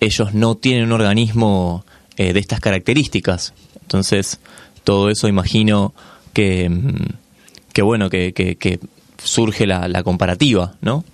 ellos 0.00 0.34
no 0.34 0.56
tienen 0.56 0.84
un 0.84 0.92
organismo 0.92 1.84
eh, 2.16 2.32
de 2.32 2.40
estas 2.40 2.60
características. 2.60 3.54
Entonces, 3.82 4.40
todo 4.84 5.10
eso 5.10 5.28
imagino 5.28 5.94
que, 6.32 6.68
mm, 6.68 7.06
que 7.72 7.82
bueno, 7.82 8.10
que, 8.10 8.32
que, 8.32 8.80
surge 9.22 9.66
la, 9.66 10.02
comparativa, 10.02 10.74
¿no? 10.80 11.04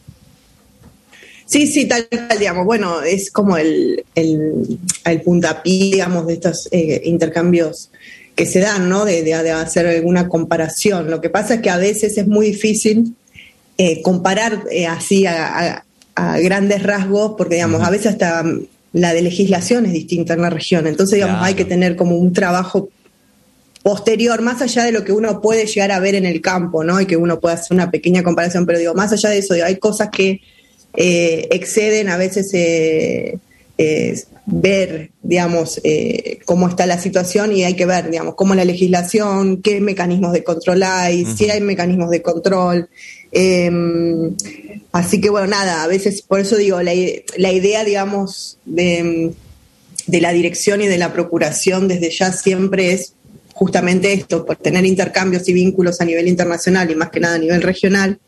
Sí, 1.46 1.68
sí, 1.68 1.86
tal 1.86 2.08
cual, 2.08 2.38
digamos. 2.38 2.64
Bueno, 2.66 3.02
es 3.02 3.30
como 3.30 3.56
el, 3.56 4.04
el, 4.16 4.78
el 5.04 5.22
puntapié, 5.22 5.92
digamos, 5.92 6.26
de 6.26 6.34
estos 6.34 6.68
eh, 6.72 7.02
intercambios 7.04 7.90
que 8.34 8.46
se 8.46 8.58
dan, 8.58 8.88
¿no? 8.88 9.04
De, 9.04 9.22
de, 9.22 9.32
hacer 9.32 9.86
alguna 9.86 10.28
comparación. 10.28 11.08
Lo 11.08 11.20
que 11.20 11.30
pasa 11.30 11.54
es 11.54 11.60
que 11.60 11.70
a 11.70 11.76
veces 11.76 12.18
es 12.18 12.26
muy 12.26 12.46
difícil 12.46 13.14
eh, 13.78 14.02
comparar 14.02 14.64
así 14.90 15.24
a, 15.24 15.84
a, 16.16 16.38
grandes 16.40 16.82
rasgos, 16.82 17.34
porque, 17.38 17.54
digamos, 17.54 17.80
a 17.82 17.90
veces 17.90 18.08
hasta 18.08 18.44
la 18.92 19.14
de 19.14 19.22
legislación 19.22 19.86
es 19.86 19.92
distinta 19.92 20.34
en 20.34 20.42
la 20.42 20.50
región. 20.50 20.86
Entonces, 20.88 21.14
digamos, 21.14 21.42
hay 21.42 21.54
que 21.54 21.64
tener 21.64 21.94
como 21.94 22.16
un 22.16 22.32
trabajo 22.32 22.88
posterior, 23.84 24.42
más 24.42 24.60
allá 24.62 24.82
de 24.82 24.90
lo 24.90 25.04
que 25.04 25.12
uno 25.12 25.40
puede 25.40 25.64
llegar 25.64 25.92
a 25.92 26.00
ver 26.00 26.16
en 26.16 26.26
el 26.26 26.40
campo, 26.40 26.82
¿no? 26.82 27.00
Y 27.00 27.06
que 27.06 27.16
uno 27.16 27.38
pueda 27.38 27.54
hacer 27.54 27.72
una 27.72 27.88
pequeña 27.88 28.24
comparación, 28.24 28.66
pero 28.66 28.80
digo, 28.80 28.94
más 28.94 29.12
allá 29.12 29.30
de 29.30 29.38
eso, 29.38 29.54
hay 29.54 29.76
cosas 29.76 30.08
que 30.10 30.40
eh, 30.96 31.48
exceden 31.50 32.08
a 32.08 32.16
veces 32.16 32.50
eh, 32.52 33.38
ver, 34.46 35.10
digamos, 35.22 35.80
eh, 35.82 36.38
cómo 36.44 36.68
está 36.68 36.86
la 36.86 36.98
situación 36.98 37.52
y 37.52 37.64
hay 37.64 37.74
que 37.74 37.84
ver, 37.84 38.10
digamos, 38.10 38.36
cómo 38.36 38.54
la 38.54 38.64
legislación, 38.64 39.60
qué 39.60 39.80
mecanismos 39.80 40.32
de 40.32 40.44
control 40.44 40.84
hay, 40.84 41.26
si 41.26 41.50
hay 41.50 41.60
mecanismos 41.60 42.10
de 42.10 42.22
control. 42.22 42.88
Em, 43.32 44.34
así 44.92 45.20
que 45.20 45.30
bueno, 45.30 45.48
nada, 45.48 45.82
a 45.82 45.88
veces, 45.88 46.22
por 46.22 46.38
eso 46.38 46.56
digo, 46.56 46.80
la, 46.80 46.94
idea, 46.94 47.84
digamos, 47.84 48.58
de, 48.64 49.32
la 50.06 50.32
dirección 50.32 50.80
y 50.80 50.86
de 50.86 50.98
la 50.98 51.12
procuración 51.12 51.88
desde 51.88 52.10
ya 52.10 52.32
siempre 52.32 52.92
es 52.92 53.14
justamente 53.52 54.12
esto, 54.12 54.46
por 54.46 54.56
tener 54.56 54.86
intercambios 54.86 55.48
y 55.48 55.54
vínculos 55.54 56.00
a 56.00 56.04
nivel 56.04 56.28
internacional 56.28 56.88
y 56.90 56.94
más 56.94 57.10
que 57.10 57.20
nada 57.20 57.34
a 57.34 57.38
nivel 57.38 57.62
regional, 57.62 58.20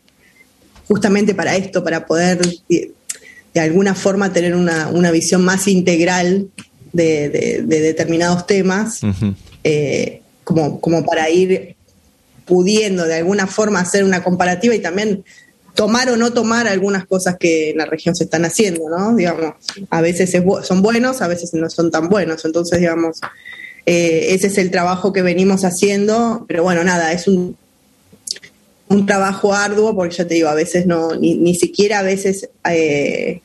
justamente 0.89 1.35
para 1.35 1.55
esto, 1.55 1.83
para 1.83 2.05
poder 2.05 2.41
de, 2.67 3.59
alguna 3.59 3.93
forma 3.93 4.33
tener 4.33 4.55
una, 4.55 5.11
visión 5.11 5.45
más 5.45 5.67
integral 5.67 6.49
de, 6.91 7.63
determinados 7.65 8.47
temas, 8.47 9.01
eh, 9.63 10.21
como, 10.43 10.81
como 10.81 11.05
para 11.05 11.29
ir 11.29 11.75
pudiendo 12.45 13.05
de 13.05 13.17
alguna 13.17 13.45
forma 13.45 13.79
hacer 13.79 14.03
una 14.03 14.23
comparativa 14.23 14.73
y 14.73 14.79
también 14.79 15.23
tomar 15.75 16.09
o 16.09 16.17
no 16.17 16.33
tomar 16.33 16.67
algunas 16.67 17.05
cosas 17.05 17.37
que 17.39 17.69
en 17.69 17.77
la 17.77 17.85
región 17.85 18.15
se 18.15 18.23
están 18.23 18.43
haciendo, 18.43 18.89
¿no? 18.89 19.15
Digamos, 19.15 19.53
a 19.91 20.01
veces 20.01 20.35
son 20.63 20.81
buenos, 20.81 21.21
a 21.21 21.27
veces 21.27 21.53
no 21.53 21.69
son 21.69 21.91
tan 21.91 22.09
buenos. 22.09 22.43
Entonces, 22.45 22.79
digamos, 22.79 23.21
eh, 23.85 24.33
ese 24.33 24.47
es 24.47 24.57
el 24.57 24.71
trabajo 24.71 25.13
que 25.13 25.21
venimos 25.21 25.63
haciendo, 25.63 26.45
pero 26.47 26.63
bueno, 26.63 26.83
nada, 26.83 27.13
es 27.13 27.27
un, 27.27 27.55
un 28.89 29.05
trabajo 29.05 29.53
arduo 29.53 29.95
porque 29.95 30.15
ya 30.15 30.27
te 30.27 30.35
digo, 30.35 30.49
a 30.49 30.55
veces 30.55 30.85
no, 30.85 31.15
ni, 31.15 31.35
ni 31.35 31.55
siquiera 31.55 31.99
a 31.99 32.03
veces 32.03 32.49
eh, 32.69 33.41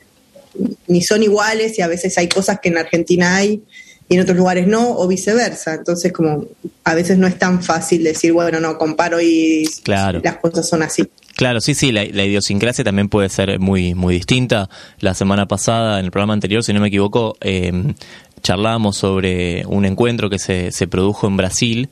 ni 0.87 1.01
son 1.01 1.23
iguales 1.23 1.77
y 1.77 1.81
a 1.81 1.87
veces 1.87 2.17
hay 2.17 2.27
cosas 2.27 2.59
que 2.59 2.69
en 2.69 2.77
Argentina 2.77 3.35
hay 3.35 3.61
y 4.07 4.15
en 4.15 4.21
otros 4.21 4.37
lugares 4.37 4.67
no, 4.67 4.97
o 4.97 5.07
viceversa. 5.07 5.73
Entonces, 5.75 6.11
como 6.11 6.45
a 6.83 6.93
veces 6.93 7.17
no 7.17 7.27
es 7.27 7.39
tan 7.39 7.63
fácil 7.63 8.03
decir, 8.03 8.33
bueno, 8.33 8.59
no, 8.59 8.77
comparo 8.77 9.19
y 9.19 9.65
las 9.85 10.37
cosas 10.37 10.67
son 10.67 10.83
así. 10.83 11.03
Claro, 11.35 11.59
sí, 11.59 11.73
sí, 11.73 11.91
la, 11.91 12.03
idiosincrasia 12.03 12.83
también 12.83 13.09
puede 13.09 13.29
ser 13.29 13.59
muy, 13.59 13.93
muy 13.93 14.15
distinta. 14.15 14.69
La 14.99 15.13
semana 15.13 15.47
pasada, 15.47 15.99
en 15.99 16.05
el 16.05 16.11
programa 16.11 16.33
anterior, 16.33 16.63
si 16.63 16.71
no 16.71 16.79
me 16.79 16.87
equivoco, 16.87 17.35
eh, 17.41 17.93
charlábamos 18.41 18.95
sobre 18.95 19.65
un 19.65 19.85
encuentro 19.85 20.29
que 20.29 20.39
se, 20.39 20.71
se 20.71 20.87
produjo 20.87 21.27
en 21.27 21.37
Brasil 21.37 21.89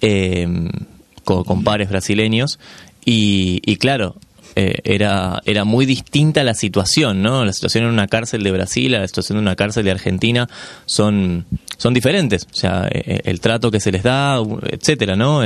em, 0.00 0.68
con, 1.24 1.44
con, 1.44 1.64
pares 1.64 1.88
brasileños 1.88 2.58
y, 3.04 3.60
y 3.64 3.76
claro, 3.76 4.16
eh, 4.56 4.80
era, 4.84 5.42
era 5.46 5.64
muy 5.64 5.84
distinta 5.84 6.44
la 6.44 6.54
situación, 6.54 7.22
¿no? 7.22 7.44
La 7.44 7.52
situación 7.52 7.84
en 7.84 7.90
una 7.90 8.06
cárcel 8.06 8.44
de 8.44 8.52
Brasil, 8.52 8.92
la 8.92 9.06
situación 9.08 9.38
en 9.38 9.42
una 9.42 9.56
cárcel 9.56 9.84
de 9.84 9.90
Argentina 9.90 10.48
son, 10.86 11.44
son 11.76 11.92
diferentes. 11.92 12.46
O 12.52 12.54
sea, 12.54 12.86
eh, 12.88 13.02
eh, 13.04 13.20
el 13.24 13.40
trato 13.40 13.72
que 13.72 13.80
se 13.80 13.90
les 13.90 14.04
da, 14.04 14.38
etcétera, 14.70 15.16
¿no? 15.16 15.40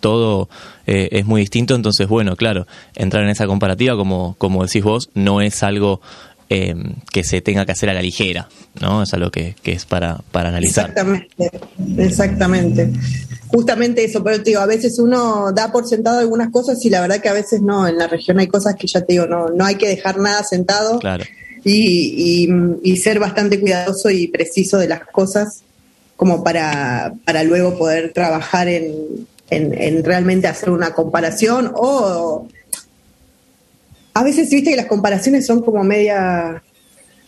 todo 0.00 0.48
es 0.86 1.24
muy 1.26 1.42
distinto. 1.42 1.74
Entonces, 1.76 2.08
bueno, 2.08 2.34
claro, 2.34 2.66
entrar 2.96 3.22
en 3.22 3.30
esa 3.30 3.46
comparativa, 3.46 3.94
como, 3.94 4.34
como 4.38 4.64
decís 4.64 4.82
vos, 4.82 5.10
no 5.14 5.40
es 5.40 5.62
algo 5.62 6.00
que 6.48 7.24
se 7.24 7.40
tenga 7.40 7.66
que 7.66 7.72
hacer 7.72 7.90
a 7.90 7.94
la 7.94 8.02
ligera, 8.02 8.48
¿no? 8.80 9.02
Es 9.02 9.12
algo 9.12 9.30
que, 9.30 9.54
que 9.62 9.72
es 9.72 9.84
para, 9.84 10.18
para 10.32 10.48
analizar. 10.48 10.90
Exactamente, 10.90 11.50
exactamente 11.98 12.90
justamente 13.48 14.04
eso, 14.04 14.22
pero 14.22 14.38
te 14.42 14.50
digo, 14.50 14.60
a 14.60 14.66
veces 14.66 14.98
uno 14.98 15.52
da 15.52 15.72
por 15.72 15.86
sentado 15.86 16.18
algunas 16.18 16.50
cosas 16.50 16.84
y 16.84 16.90
la 16.90 17.00
verdad 17.00 17.20
que 17.20 17.28
a 17.28 17.32
veces 17.32 17.62
no, 17.62 17.88
en 17.88 17.98
la 17.98 18.06
región 18.06 18.38
hay 18.38 18.46
cosas 18.46 18.76
que 18.76 18.86
ya 18.86 19.00
te 19.00 19.14
digo, 19.14 19.26
no, 19.26 19.48
no 19.48 19.64
hay 19.64 19.76
que 19.76 19.88
dejar 19.88 20.18
nada 20.18 20.44
sentado 20.44 21.00
y, 21.64 22.48
y, 22.82 22.96
ser 22.98 23.18
bastante 23.18 23.58
cuidadoso 23.58 24.10
y 24.10 24.28
preciso 24.28 24.78
de 24.78 24.88
las 24.88 25.00
cosas 25.00 25.62
como 26.16 26.44
para, 26.44 27.14
para 27.24 27.42
luego 27.42 27.78
poder 27.78 28.12
trabajar 28.12 28.68
en, 28.68 29.26
en, 29.50 30.04
realmente 30.04 30.46
hacer 30.46 30.70
una 30.70 30.92
comparación 30.92 31.72
o 31.74 32.48
a 34.18 34.24
veces 34.24 34.50
viste 34.50 34.70
que 34.70 34.76
las 34.76 34.86
comparaciones 34.86 35.46
son 35.46 35.62
como 35.62 35.84
media 35.84 36.60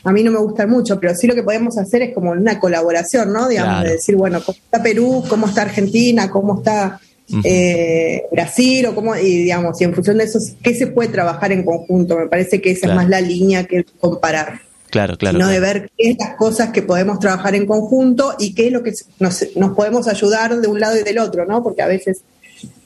a 0.02 0.12
mí 0.12 0.22
no 0.22 0.32
me 0.32 0.38
gustan 0.38 0.68
mucho, 0.70 0.98
pero 0.98 1.14
sí 1.14 1.26
lo 1.26 1.34
que 1.34 1.42
podemos 1.42 1.76
hacer 1.78 2.02
es 2.02 2.14
como 2.14 2.30
una 2.30 2.58
colaboración, 2.58 3.32
¿no? 3.32 3.48
Digamos, 3.48 3.84
de 3.84 3.90
decir, 3.90 4.16
bueno, 4.16 4.40
¿cómo 4.44 4.56
está 4.56 4.82
Perú? 4.82 5.22
¿Cómo 5.28 5.46
está 5.46 5.62
Argentina? 5.62 6.30
¿Cómo 6.30 6.58
está 6.58 6.98
eh, 7.44 8.22
Brasil? 8.32 8.86
O 8.86 8.94
cómo, 8.94 9.14
y 9.14 9.42
digamos, 9.42 9.80
y 9.80 9.84
en 9.84 9.94
función 9.94 10.18
de 10.18 10.24
eso, 10.24 10.38
¿qué 10.62 10.74
se 10.74 10.86
puede 10.86 11.10
trabajar 11.10 11.52
en 11.52 11.64
conjunto? 11.64 12.16
Me 12.18 12.26
parece 12.26 12.60
que 12.60 12.70
esa 12.70 12.88
es 12.88 12.94
más 12.94 13.08
la 13.08 13.20
línea 13.20 13.64
que 13.64 13.84
comparar. 14.00 14.62
Claro, 14.88 15.16
claro. 15.16 15.38
Sino 15.38 15.48
de 15.48 15.60
ver 15.60 15.90
qué 15.96 16.10
es 16.10 16.16
las 16.18 16.34
cosas 16.34 16.70
que 16.70 16.82
podemos 16.82 17.20
trabajar 17.20 17.54
en 17.54 17.66
conjunto 17.66 18.34
y 18.38 18.54
qué 18.54 18.68
es 18.68 18.72
lo 18.72 18.82
que 18.82 18.94
nos, 19.20 19.46
nos 19.54 19.76
podemos 19.76 20.08
ayudar 20.08 20.58
de 20.58 20.66
un 20.66 20.80
lado 20.80 20.98
y 20.98 21.04
del 21.04 21.18
otro, 21.18 21.44
¿no? 21.44 21.62
Porque 21.62 21.82
a 21.82 21.86
veces 21.86 22.22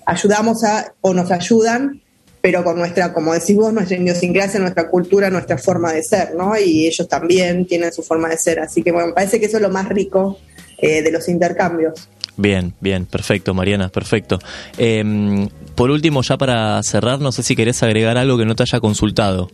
ayudamos 0.04 0.64
a, 0.64 0.92
o 1.00 1.14
nos 1.14 1.30
ayudan 1.30 2.02
pero 2.44 2.62
con 2.62 2.76
nuestra, 2.76 3.10
como 3.14 3.32
decís 3.32 3.56
vos, 3.56 3.72
nuestra 3.72 3.96
idiosincrasia, 3.96 4.60
nuestra 4.60 4.90
cultura, 4.90 5.30
nuestra 5.30 5.56
forma 5.56 5.94
de 5.94 6.02
ser, 6.02 6.34
¿no? 6.34 6.52
Y 6.58 6.86
ellos 6.86 7.08
también 7.08 7.64
tienen 7.64 7.90
su 7.90 8.02
forma 8.02 8.28
de 8.28 8.36
ser. 8.36 8.60
Así 8.60 8.82
que, 8.82 8.92
bueno, 8.92 9.14
parece 9.14 9.40
que 9.40 9.46
eso 9.46 9.56
es 9.56 9.62
lo 9.62 9.70
más 9.70 9.88
rico 9.88 10.38
eh, 10.76 11.00
de 11.00 11.10
los 11.10 11.26
intercambios. 11.30 12.06
Bien, 12.36 12.74
bien, 12.80 13.06
perfecto, 13.06 13.54
Mariana, 13.54 13.88
perfecto. 13.88 14.38
Em, 14.76 15.48
por 15.74 15.90
último, 15.90 16.20
ya 16.20 16.36
para 16.36 16.82
cerrar, 16.82 17.18
no 17.18 17.32
sé 17.32 17.42
si 17.42 17.56
querés 17.56 17.82
agregar 17.82 18.18
algo 18.18 18.36
que 18.36 18.44
no 18.44 18.54
te 18.54 18.64
haya 18.64 18.78
consultado. 18.78 19.48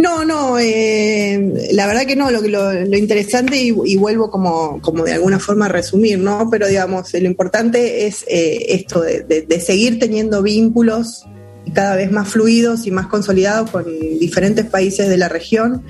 No, 0.00 0.24
no, 0.24 0.58
eh, 0.58 1.68
la 1.72 1.86
verdad 1.86 2.06
que 2.06 2.16
no, 2.16 2.30
lo, 2.30 2.40
lo, 2.40 2.72
lo 2.72 2.96
interesante 2.96 3.56
y, 3.58 3.96
vuelvo 3.96 4.30
como, 4.30 4.80
como 4.80 5.04
de 5.04 5.12
alguna 5.12 5.38
forma 5.38 5.66
a 5.66 5.68
resumir, 5.68 6.18
¿no? 6.18 6.48
Pero 6.50 6.68
digamos, 6.68 7.12
lo 7.12 7.26
importante 7.26 8.06
es 8.06 8.24
eh, 8.26 8.64
esto 8.70 9.02
de, 9.02 9.60
seguir 9.60 9.98
teniendo 9.98 10.42
vínculos 10.42 11.26
cada 11.74 11.96
vez 11.96 12.10
más 12.10 12.28
fluidos 12.28 12.86
y 12.86 12.90
más 12.90 13.08
consolidados 13.08 13.70
con 13.70 13.84
diferentes 14.18 14.64
países 14.64 15.10
de 15.10 15.18
la 15.18 15.28
región, 15.28 15.82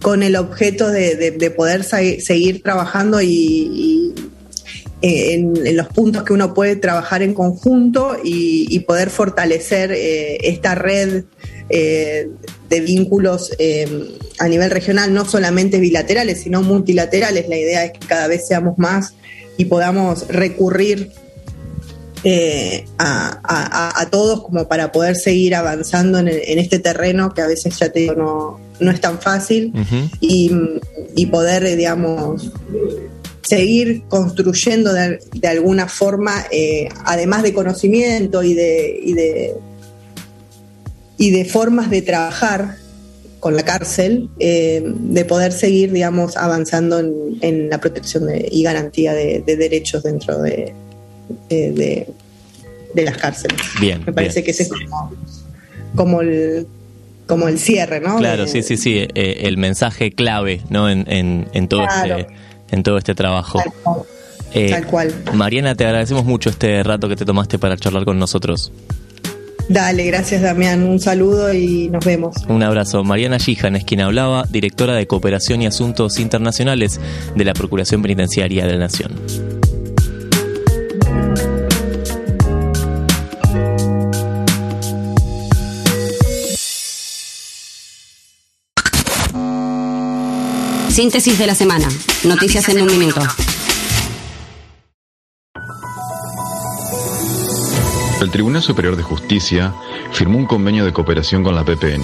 con 0.00 0.22
el 0.22 0.36
objeto 0.36 0.88
de, 0.88 1.52
poder 1.56 1.82
seguir 1.82 2.62
trabajando 2.62 3.20
y, 3.20 4.14
en, 5.02 5.76
los 5.76 5.88
puntos 5.88 6.22
que 6.24 6.32
uno 6.32 6.54
puede 6.54 6.76
trabajar 6.76 7.22
en 7.22 7.34
conjunto 7.34 8.16
y, 8.22 8.78
poder 8.80 9.10
fortalecer 9.10 9.92
esta 9.92 10.74
red 10.74 11.24
eh, 11.70 12.30
de 12.70 12.80
vínculos 12.80 13.52
eh, 13.58 14.16
a 14.38 14.48
nivel 14.48 14.70
regional, 14.70 15.12
no 15.12 15.24
solamente 15.24 15.80
bilaterales, 15.80 16.42
sino 16.42 16.62
multilaterales. 16.62 17.48
La 17.48 17.56
idea 17.56 17.84
es 17.84 17.92
que 17.92 18.06
cada 18.06 18.26
vez 18.26 18.46
seamos 18.46 18.78
más 18.78 19.14
y 19.56 19.66
podamos 19.66 20.28
recurrir 20.28 21.12
eh, 22.24 22.84
a, 22.98 24.06
todos 24.10 24.42
como 24.42 24.66
para 24.66 24.92
poder 24.92 25.16
seguir 25.16 25.54
avanzando 25.54 26.18
en, 26.18 26.28
este 26.28 26.78
terreno 26.78 27.32
que 27.32 27.42
a 27.42 27.46
veces 27.46 27.78
ya 27.78 27.90
te 27.90 28.00
digo 28.00 28.14
no, 28.14 28.60
no 28.80 28.90
es 28.90 29.00
tan 29.00 29.20
fácil 29.20 29.72
y, 30.20 31.26
poder, 31.26 31.76
digamos, 31.76 32.52
seguir 33.48 34.02
construyendo 34.08 34.92
de, 34.92 35.48
alguna 35.48 35.88
forma, 35.88 36.44
además 37.04 37.42
de 37.42 37.52
conocimiento 37.52 38.42
y 38.42 38.54
de 38.54 39.54
y 41.18 41.32
de 41.32 41.44
formas 41.44 41.90
de 41.90 42.00
trabajar 42.00 42.76
con 43.40 43.54
la 43.54 43.64
cárcel, 43.64 44.30
eh, 44.38 44.82
de 44.84 45.24
poder 45.24 45.52
seguir, 45.52 45.92
digamos, 45.92 46.36
avanzando 46.36 46.98
en, 46.98 47.68
la 47.68 47.78
protección 47.78 48.28
y 48.50 48.62
garantía 48.62 49.12
de, 49.12 49.42
derechos 49.44 50.04
dentro 50.04 50.40
de, 50.40 50.72
de, 51.48 52.06
las 52.94 53.16
cárceles. 53.16 53.60
Bien. 53.80 54.02
Me 54.06 54.12
parece 54.12 54.42
que 54.42 54.52
ese 54.52 54.64
es 54.64 54.70
como, 55.94 56.20
el 56.20 56.66
como 57.26 57.48
el 57.48 57.58
cierre, 57.58 58.00
¿no? 58.00 58.16
Claro, 58.18 58.46
sí, 58.46 58.62
sí, 58.62 58.76
sí, 58.76 59.06
eh, 59.14 59.40
el 59.42 59.56
mensaje 59.56 60.12
clave, 60.12 60.62
¿no? 60.70 60.88
En, 60.90 61.04
en, 61.08 61.68
todo 61.68 61.84
este 61.84 62.26
en 62.70 62.82
todo 62.82 62.98
este 62.98 63.14
trabajo. 63.14 63.58
Tal 63.58 63.72
cual. 63.82 64.02
Eh, 64.52 64.70
Tal 64.70 64.86
cual. 64.86 65.14
Mariana, 65.34 65.74
te 65.74 65.84
agradecemos 65.84 66.24
mucho 66.24 66.48
este 66.50 66.82
rato 66.82 67.08
que 67.08 67.16
te 67.16 67.24
tomaste 67.24 67.58
para 67.58 67.76
charlar 67.76 68.04
con 68.04 68.18
nosotros. 68.18 68.72
Dale, 69.68 70.06
gracias 70.06 70.40
Damián. 70.40 70.82
Un 70.82 70.98
saludo 70.98 71.52
y 71.52 71.90
nos 71.90 72.04
vemos. 72.04 72.34
Un 72.48 72.62
abrazo. 72.62 73.04
Mariana 73.04 73.38
Gijan 73.38 73.76
es 73.76 73.84
quien 73.84 74.00
hablaba, 74.00 74.44
directora 74.48 74.94
de 74.94 75.06
Cooperación 75.06 75.60
y 75.60 75.66
Asuntos 75.66 76.18
Internacionales 76.18 76.98
de 77.36 77.44
la 77.44 77.52
Procuración 77.52 78.00
Penitenciaria 78.00 78.66
de 78.66 78.72
la 78.72 78.78
Nación. 78.78 79.12
Síntesis 90.98 91.38
de 91.38 91.46
la 91.46 91.54
semana. 91.54 91.86
Noticias 92.24 92.68
en 92.70 92.82
un 92.82 92.88
minuto. 92.88 93.20
El 98.20 98.30
Tribunal 98.32 98.62
Superior 98.62 98.96
de 98.96 99.04
Justicia 99.04 99.72
firmó 100.10 100.38
un 100.38 100.46
convenio 100.46 100.84
de 100.84 100.92
cooperación 100.92 101.44
con 101.44 101.54
la 101.54 101.62
PPN. 101.64 102.02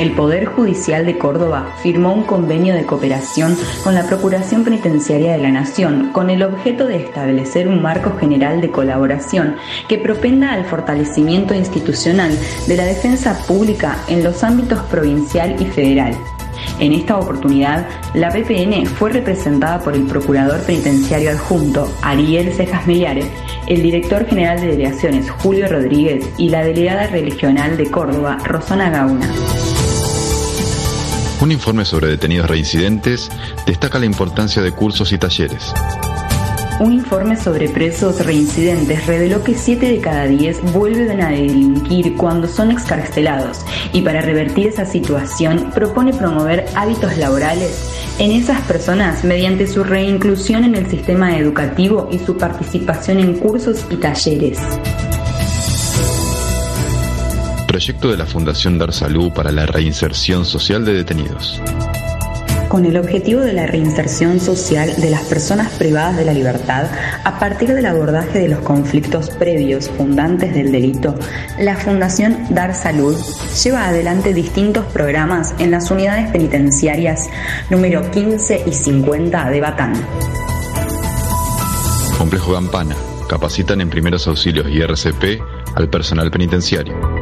El 0.00 0.10
Poder 0.16 0.46
Judicial 0.46 1.06
de 1.06 1.18
Córdoba 1.18 1.76
firmó 1.84 2.12
un 2.12 2.24
convenio 2.24 2.74
de 2.74 2.84
cooperación 2.84 3.56
con 3.84 3.94
la 3.94 4.04
Procuración 4.08 4.64
Penitenciaria 4.64 5.30
de 5.30 5.38
la 5.38 5.52
Nación 5.52 6.10
con 6.12 6.30
el 6.30 6.42
objeto 6.42 6.88
de 6.88 6.96
establecer 6.96 7.68
un 7.68 7.80
marco 7.80 8.18
general 8.18 8.60
de 8.60 8.72
colaboración 8.72 9.54
que 9.86 9.98
propenda 9.98 10.52
al 10.52 10.64
fortalecimiento 10.64 11.54
institucional 11.54 12.36
de 12.66 12.76
la 12.76 12.86
defensa 12.86 13.38
pública 13.46 14.02
en 14.08 14.24
los 14.24 14.42
ámbitos 14.42 14.80
provincial 14.86 15.54
y 15.62 15.66
federal. 15.66 16.18
En 16.80 16.94
esta 16.94 17.18
oportunidad, 17.18 17.86
la 18.14 18.30
PPN 18.30 18.86
fue 18.86 19.10
representada 19.10 19.80
por 19.80 19.94
el 19.94 20.06
Procurador 20.06 20.62
Penitenciario 20.62 21.30
Adjunto, 21.30 21.92
Ariel 22.00 22.54
Cejas 22.54 22.86
Meliares, 22.86 23.26
el 23.66 23.82
Director 23.82 24.26
General 24.26 24.58
de 24.58 24.68
Delegaciones, 24.68 25.30
Julio 25.30 25.68
Rodríguez, 25.68 26.26
y 26.38 26.48
la 26.48 26.64
Delegada 26.64 27.06
Regional 27.08 27.76
de 27.76 27.90
Córdoba, 27.90 28.38
Rosana 28.44 28.88
Gauna. 28.88 29.30
Un 31.42 31.52
informe 31.52 31.84
sobre 31.84 32.08
detenidos 32.08 32.48
reincidentes 32.48 33.30
destaca 33.66 33.98
la 33.98 34.06
importancia 34.06 34.62
de 34.62 34.72
cursos 34.72 35.12
y 35.12 35.18
talleres. 35.18 35.74
Un 36.80 36.94
informe 36.94 37.36
sobre 37.36 37.68
presos 37.68 38.24
reincidentes 38.24 39.06
reveló 39.06 39.44
que 39.44 39.54
7 39.54 39.86
de 39.86 40.00
cada 40.00 40.26
10 40.26 40.72
vuelven 40.72 41.20
a 41.20 41.28
delinquir 41.28 42.16
cuando 42.16 42.48
son 42.48 42.70
excarcelados 42.70 43.58
y 43.92 44.00
para 44.00 44.22
revertir 44.22 44.68
esa 44.68 44.86
situación 44.86 45.72
propone 45.74 46.14
promover 46.14 46.64
hábitos 46.74 47.18
laborales 47.18 47.92
en 48.18 48.32
esas 48.32 48.62
personas 48.62 49.24
mediante 49.24 49.66
su 49.66 49.84
reinclusión 49.84 50.64
en 50.64 50.74
el 50.74 50.86
sistema 50.88 51.36
educativo 51.36 52.08
y 52.10 52.18
su 52.18 52.38
participación 52.38 53.20
en 53.20 53.34
cursos 53.34 53.84
y 53.90 53.96
talleres. 53.96 54.58
Proyecto 57.66 58.10
de 58.10 58.16
la 58.16 58.24
Fundación 58.24 58.78
Dar 58.78 58.94
Salud 58.94 59.30
para 59.34 59.52
la 59.52 59.66
reinserción 59.66 60.46
social 60.46 60.86
de 60.86 60.94
detenidos 60.94 61.60
con 62.70 62.86
el 62.86 62.96
objetivo 62.96 63.40
de 63.40 63.52
la 63.52 63.66
reinserción 63.66 64.38
social 64.38 64.94
de 64.96 65.10
las 65.10 65.24
personas 65.24 65.72
privadas 65.72 66.16
de 66.16 66.24
la 66.24 66.32
libertad 66.32 66.86
a 67.24 67.40
partir 67.40 67.74
del 67.74 67.84
abordaje 67.84 68.38
de 68.38 68.48
los 68.48 68.60
conflictos 68.60 69.28
previos 69.28 69.90
fundantes 69.90 70.54
del 70.54 70.70
delito, 70.70 71.16
la 71.58 71.74
Fundación 71.74 72.46
Dar 72.50 72.76
Salud 72.76 73.16
lleva 73.62 73.88
adelante 73.88 74.32
distintos 74.32 74.84
programas 74.86 75.52
en 75.58 75.72
las 75.72 75.90
unidades 75.90 76.30
penitenciarias 76.30 77.28
número 77.70 78.08
15 78.08 78.62
y 78.64 78.72
50 78.72 79.50
de 79.50 79.60
Batán. 79.60 79.92
Complejo 82.16 82.54
Campana. 82.54 82.94
Capacitan 83.28 83.80
en 83.80 83.90
primeros 83.90 84.28
auxilios 84.28 84.68
y 84.70 84.80
RCP 84.80 85.42
al 85.74 85.88
personal 85.88 86.30
penitenciario 86.30 87.19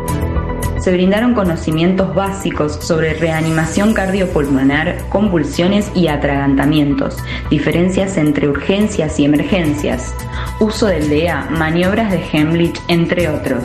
se 0.88 0.94
brindaron 0.94 1.34
conocimientos 1.34 2.14
básicos 2.14 2.76
sobre 2.76 3.12
reanimación 3.12 3.92
cardiopulmonar, 3.92 5.06
convulsiones 5.10 5.90
y 5.94 6.08
atragantamientos, 6.08 7.18
diferencias 7.50 8.16
entre 8.16 8.48
urgencias 8.48 9.20
y 9.20 9.26
emergencias, 9.26 10.14
uso 10.60 10.86
del 10.86 11.10
DEA, 11.10 11.46
maniobras 11.50 12.10
de 12.10 12.26
Hemlich, 12.32 12.80
entre 12.88 13.28
otros. 13.28 13.64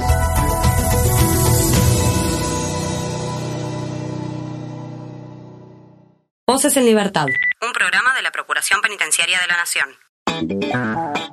Voces 6.45 6.75
en 6.75 6.83
Libertad. 6.83 7.27
Un 7.61 7.71
programa 7.71 8.13
de 8.15 8.21
la 8.21 8.31
Procuración 8.31 8.81
Penitenciaria 8.81 9.39
de 9.39 9.47
la 9.47 9.55
Nación. 9.55 10.02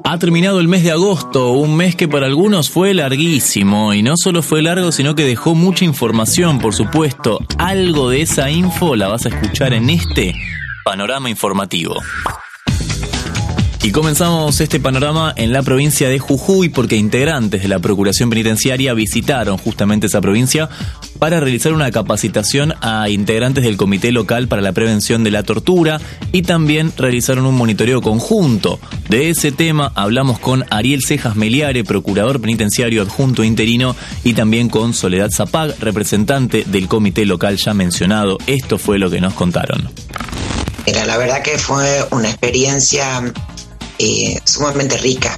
Ha 0.05 0.19
terminado 0.19 0.61
el 0.61 0.69
mes 0.69 0.83
de 0.83 0.91
agosto, 0.91 1.53
un 1.53 1.77
mes 1.77 1.95
que 1.95 2.09
para 2.09 2.27
algunos 2.27 2.71
fue 2.71 2.95
larguísimo 2.95 3.95
y 3.95 4.03
no 4.03 4.15
solo 4.17 4.43
fue 4.43 4.63
largo, 4.63 4.93
sino 4.93 5.15
que 5.15 5.25
dejó 5.25 5.55
mucha 5.55 5.85
información, 5.85 6.59
por 6.59 6.75
supuesto. 6.75 7.39
Algo 7.59 8.11
de 8.11 8.23
esa 8.23 8.51
info 8.51 8.97
la 8.97 9.09
vas 9.09 9.27
a 9.27 9.29
escuchar 9.29 9.73
en 9.73 9.91
este 9.91 10.35
panorama 10.85 11.31
informativo. 11.31 11.97
Y 13.83 13.93
comenzamos 13.93 14.61
este 14.61 14.79
panorama 14.79 15.33
en 15.37 15.53
la 15.53 15.63
provincia 15.63 16.09
de 16.09 16.19
Jujuy 16.19 16.69
porque 16.69 16.97
integrantes 16.97 17.63
de 17.63 17.69
la 17.69 17.79
Procuración 17.79 18.29
Penitenciaria 18.29 18.93
visitaron 18.93 19.57
justamente 19.57 20.07
esa 20.07 20.21
provincia 20.21 20.69
para 21.21 21.39
realizar 21.39 21.75
una 21.75 21.91
capacitación 21.91 22.75
a 22.81 23.11
integrantes 23.11 23.63
del 23.63 23.77
Comité 23.77 24.11
Local 24.11 24.49
para 24.49 24.63
la 24.63 24.73
Prevención 24.73 25.23
de 25.23 25.31
la 25.31 25.43
Tortura 25.43 26.01
y 26.33 26.43
también 26.43 26.93
realizaron 26.97 27.45
un 27.45 27.55
monitoreo 27.55 28.01
conjunto. 28.01 28.81
De 29.11 29.29
ese 29.29 29.53
tema 29.53 29.93
hablamos 29.95 30.39
con 30.39 30.65
Ariel 30.71 31.03
Cejas 31.03 31.37
Meliare, 31.37 31.85
Procurador 31.85 32.41
Penitenciario 32.41 33.03
Adjunto 33.03 33.45
Interino, 33.45 33.95
y 34.25 34.33
también 34.33 34.71
con 34.71 34.95
Soledad 34.95 35.31
Zapag, 35.31 35.79
representante 35.79 36.65
del 36.67 36.89
Comité 36.89 37.27
Local 37.27 37.59
ya 37.59 37.75
mencionado. 37.75 38.39
Esto 38.47 38.79
fue 38.79 38.99
lo 38.99 39.11
que 39.11 39.21
nos 39.21 39.35
contaron. 39.35 39.91
Mira, 40.87 41.05
la 41.05 41.19
verdad 41.19 41.43
que 41.43 41.59
fue 41.59 42.03
una 42.13 42.31
experiencia 42.31 43.31
eh, 43.99 44.41
sumamente 44.45 44.97
rica, 44.97 45.37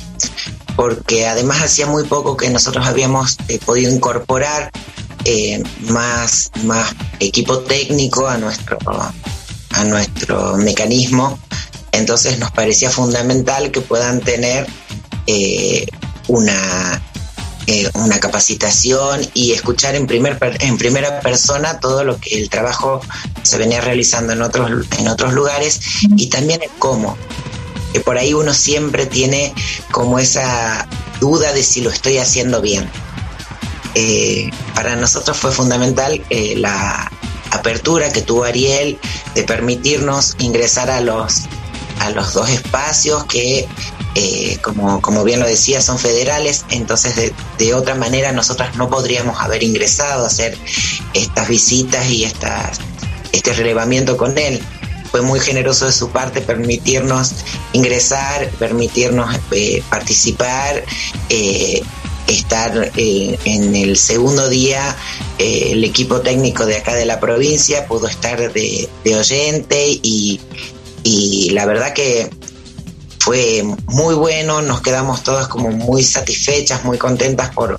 porque 0.76 1.26
además 1.26 1.60
hacía 1.60 1.86
muy 1.86 2.04
poco 2.04 2.36
que 2.36 2.48
nosotros 2.50 2.86
habíamos 2.86 3.36
eh, 3.48 3.58
podido 3.64 3.92
incorporar 3.92 4.70
eh, 5.24 5.62
más, 5.82 6.50
más 6.64 6.94
equipo 7.20 7.60
técnico 7.60 8.28
a 8.28 8.38
nuestro, 8.38 8.78
a 9.70 9.84
nuestro 9.84 10.56
mecanismo, 10.56 11.38
entonces 11.92 12.38
nos 12.38 12.50
parecía 12.50 12.90
fundamental 12.90 13.70
que 13.70 13.80
puedan 13.80 14.20
tener 14.20 14.66
una, 16.28 17.02
una 17.94 18.18
capacitación 18.18 19.20
y 19.34 19.52
escuchar 19.52 19.94
en, 19.94 20.06
primer, 20.06 20.38
en 20.60 20.78
primera 20.78 21.20
persona 21.20 21.78
todo 21.78 22.02
lo 22.04 22.18
que 22.18 22.40
el 22.40 22.50
trabajo 22.50 23.00
se 23.42 23.58
venía 23.58 23.80
realizando 23.80 24.32
en 24.32 24.42
otros, 24.42 24.86
en 24.98 25.08
otros 25.08 25.32
lugares 25.32 25.80
y 26.16 26.26
también 26.26 26.62
el 26.62 26.70
cómo 26.78 27.16
que 27.92 28.00
por 28.00 28.18
ahí 28.18 28.32
uno 28.32 28.54
siempre 28.54 29.06
tiene 29.06 29.52
como 29.90 30.18
esa 30.18 30.86
duda 31.20 31.52
de 31.52 31.62
si 31.62 31.82
lo 31.82 31.90
estoy 31.90 32.18
haciendo 32.18 32.60
bien. 32.60 32.88
Eh, 33.94 34.50
para 34.74 34.96
nosotros 34.96 35.36
fue 35.36 35.52
fundamental 35.52 36.22
eh, 36.30 36.54
la 36.56 37.10
apertura 37.50 38.10
que 38.10 38.22
tuvo 38.22 38.44
Ariel 38.44 38.98
de 39.34 39.42
permitirnos 39.42 40.34
ingresar 40.38 40.90
a 40.90 41.00
los, 41.02 41.42
a 42.00 42.10
los 42.10 42.32
dos 42.32 42.48
espacios 42.48 43.24
que, 43.24 43.68
eh, 44.14 44.58
como, 44.62 45.02
como 45.02 45.24
bien 45.24 45.40
lo 45.40 45.46
decía, 45.46 45.82
son 45.82 45.98
federales, 45.98 46.64
entonces 46.70 47.16
de, 47.16 47.34
de, 47.58 47.74
otra 47.74 47.94
manera 47.94 48.32
nosotros 48.32 48.74
no 48.76 48.88
podríamos 48.88 49.38
haber 49.40 49.62
ingresado 49.62 50.24
a 50.24 50.28
hacer 50.28 50.56
estas 51.12 51.48
visitas 51.48 52.08
y 52.08 52.24
estas, 52.24 52.78
este 53.32 53.52
relevamiento 53.52 54.16
con 54.16 54.38
él. 54.38 54.62
Fue 55.10 55.20
muy 55.20 55.40
generoso 55.40 55.84
de 55.84 55.92
su 55.92 56.08
parte 56.08 56.40
permitirnos 56.40 57.34
ingresar, 57.74 58.48
permitirnos 58.58 59.38
participar, 59.90 60.82
estar 62.26 62.92
eh, 62.96 63.38
en 63.44 63.74
el 63.76 63.96
segundo 63.96 64.48
día, 64.48 64.96
el 65.38 65.82
equipo 65.84 66.20
técnico 66.20 66.66
de 66.66 66.76
acá 66.76 66.94
de 66.94 67.06
la 67.06 67.20
provincia 67.20 67.86
pudo 67.86 68.06
estar 68.06 68.52
de, 68.52 68.88
oyente 69.04 69.98
y, 70.02 70.40
y 71.02 71.50
la 71.50 71.66
verdad 71.66 71.92
que 71.92 72.30
fue 73.18 73.62
muy 73.86 74.14
bueno, 74.14 74.62
nos 74.62 74.80
quedamos 74.80 75.22
todas 75.22 75.48
como 75.48 75.70
muy 75.70 76.02
satisfechas, 76.02 76.84
muy 76.84 76.98
contentas 76.98 77.50
por, 77.50 77.78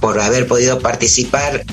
por 0.00 0.20
haber 0.20 0.46
podido 0.46 0.80
participar 0.80 1.64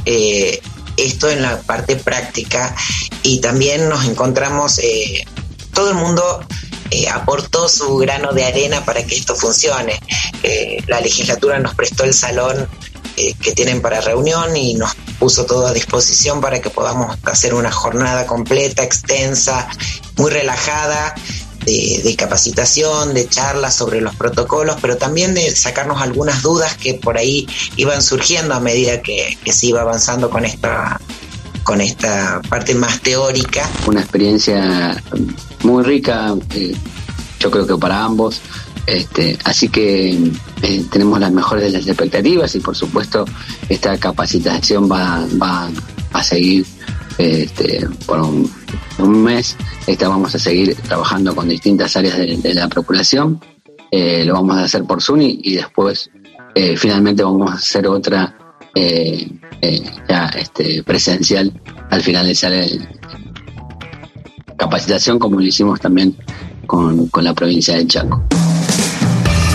esto 1.04 1.30
en 1.30 1.42
la 1.42 1.62
parte 1.62 1.96
práctica 1.96 2.76
y 3.24 3.40
también 3.40 3.90
nos 3.90 4.06
encontramos, 4.06 4.80
eh, 4.80 5.26
todo 5.74 5.90
el 5.90 5.96
mundo 5.96 6.44
eh, 6.92 7.08
aportó 7.10 7.68
su 7.70 7.98
grano 7.98 8.34
de 8.34 8.46
arena 8.46 8.84
para 8.84 9.04
que 9.04 9.16
esto 9.16 9.36
funcione. 9.36 10.00
Eh, 10.44 10.84
la 10.88 11.02
legislatura 11.02 11.60
nos 11.60 11.76
prestó 11.76 12.04
el 12.04 12.14
salón 12.14 12.68
que 13.42 13.52
tienen 13.52 13.82
para 13.82 14.00
reunión 14.00 14.56
y 14.56 14.76
nos 14.76 14.96
puso 15.20 15.46
todo 15.46 15.68
a 15.68 15.74
disposición 15.74 16.40
para 16.40 16.62
que 16.62 16.70
podamos 16.70 17.18
hacer 17.24 17.54
una 17.54 17.70
jornada 17.70 18.26
completa, 18.26 18.82
extensa, 18.82 19.68
muy 20.16 20.32
relajada 20.32 21.16
de, 21.66 22.16
capacitación, 22.18 23.14
de 23.14 23.28
charlas 23.28 23.76
sobre 23.76 24.02
los 24.02 24.16
protocolos, 24.16 24.78
pero 24.82 24.98
también 24.98 25.34
de 25.34 25.56
sacarnos 25.56 26.02
algunas 26.02 26.42
dudas 26.42 26.76
que 26.76 26.96
por 26.96 27.18
ahí 27.18 27.48
iban 27.76 28.02
surgiendo 28.02 28.54
a 28.54 28.60
medida 28.60 29.02
que, 29.02 29.38
se 29.52 29.68
iba 29.68 29.82
avanzando 29.82 30.30
con 30.30 30.46
esta 30.46 31.00
con 31.64 31.82
esta 31.82 32.42
parte 32.50 32.74
más 32.74 33.00
teórica. 33.02 33.70
Una 33.86 34.02
experiencia 34.02 35.04
muy 35.64 35.84
rica, 35.84 36.36
eh, 36.56 36.76
yo 37.40 37.52
creo 37.52 37.68
que 37.68 37.78
para 37.78 38.04
ambos. 38.04 38.42
Este, 38.86 39.38
así 39.44 39.70
que 39.70 40.18
eh, 40.64 40.86
tenemos 40.92 41.20
las 41.20 41.32
mejores 41.32 41.66
de 41.66 41.78
las 41.78 41.88
expectativas 41.88 42.56
y 42.56 42.60
por 42.60 42.76
supuesto 42.76 43.24
esta 43.68 43.96
capacitación 43.98 44.90
va, 44.92 45.28
va 45.40 45.70
a 46.12 46.24
seguir 46.24 46.66
este, 47.20 47.86
por 48.06 48.20
un, 48.22 48.50
mes. 49.24 49.56
Este, 49.86 50.08
vamos 50.08 50.34
a 50.34 50.40
seguir 50.40 50.76
trabajando 50.76 51.36
con 51.36 51.48
distintas 51.48 51.96
áreas 51.96 52.18
de, 52.18 52.54
la 52.54 52.68
Procuración. 52.68 53.40
Eh, 53.92 54.24
lo 54.26 54.34
vamos 54.34 54.58
a 54.58 54.64
hacer 54.64 54.84
por 54.86 55.02
SUNY 55.02 55.42
y 55.44 55.56
después 55.56 56.10
eh, 56.56 56.78
finalmente 56.78 57.24
vamos 57.24 57.52
a 57.52 57.56
hacer 57.56 57.88
otra 57.88 58.38
eh, 58.74 59.30
ya 60.08 60.28
este, 60.28 60.84
presencial 60.84 61.52
al 61.90 62.02
finalizar 62.02 62.54
el, 62.54 62.88
capacitación 64.60 65.18
como 65.18 65.40
lo 65.40 65.46
hicimos 65.46 65.80
también 65.80 66.16
con, 66.68 67.08
con 67.08 67.24
la 67.24 67.34
provincia 67.34 67.76
de 67.76 67.88
Chaco 67.88 68.24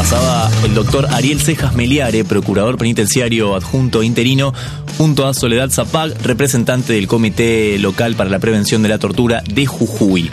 pasaba 0.05 0.51
el 0.65 0.75
doctor 0.75 1.07
Ariel 1.13 1.41
Cejas 1.41 1.75
Meliare, 1.75 2.25
procurador 2.25 2.77
penitenciario 2.77 3.55
adjunto 3.55 4.03
interino, 4.03 4.53
junto 4.99 5.27
a 5.27 5.33
Soledad 5.33 5.71
Zapag, 5.71 6.13
representante 6.23 6.93
del 6.93 7.07
Comité 7.07 7.79
Local 7.79 8.15
para 8.15 8.29
la 8.29 8.39
Prevención 8.39 8.83
de 8.83 8.91
la 8.91 8.99
Tortura 8.99 9.43
de 9.47 9.65
Jujuy. 9.65 10.31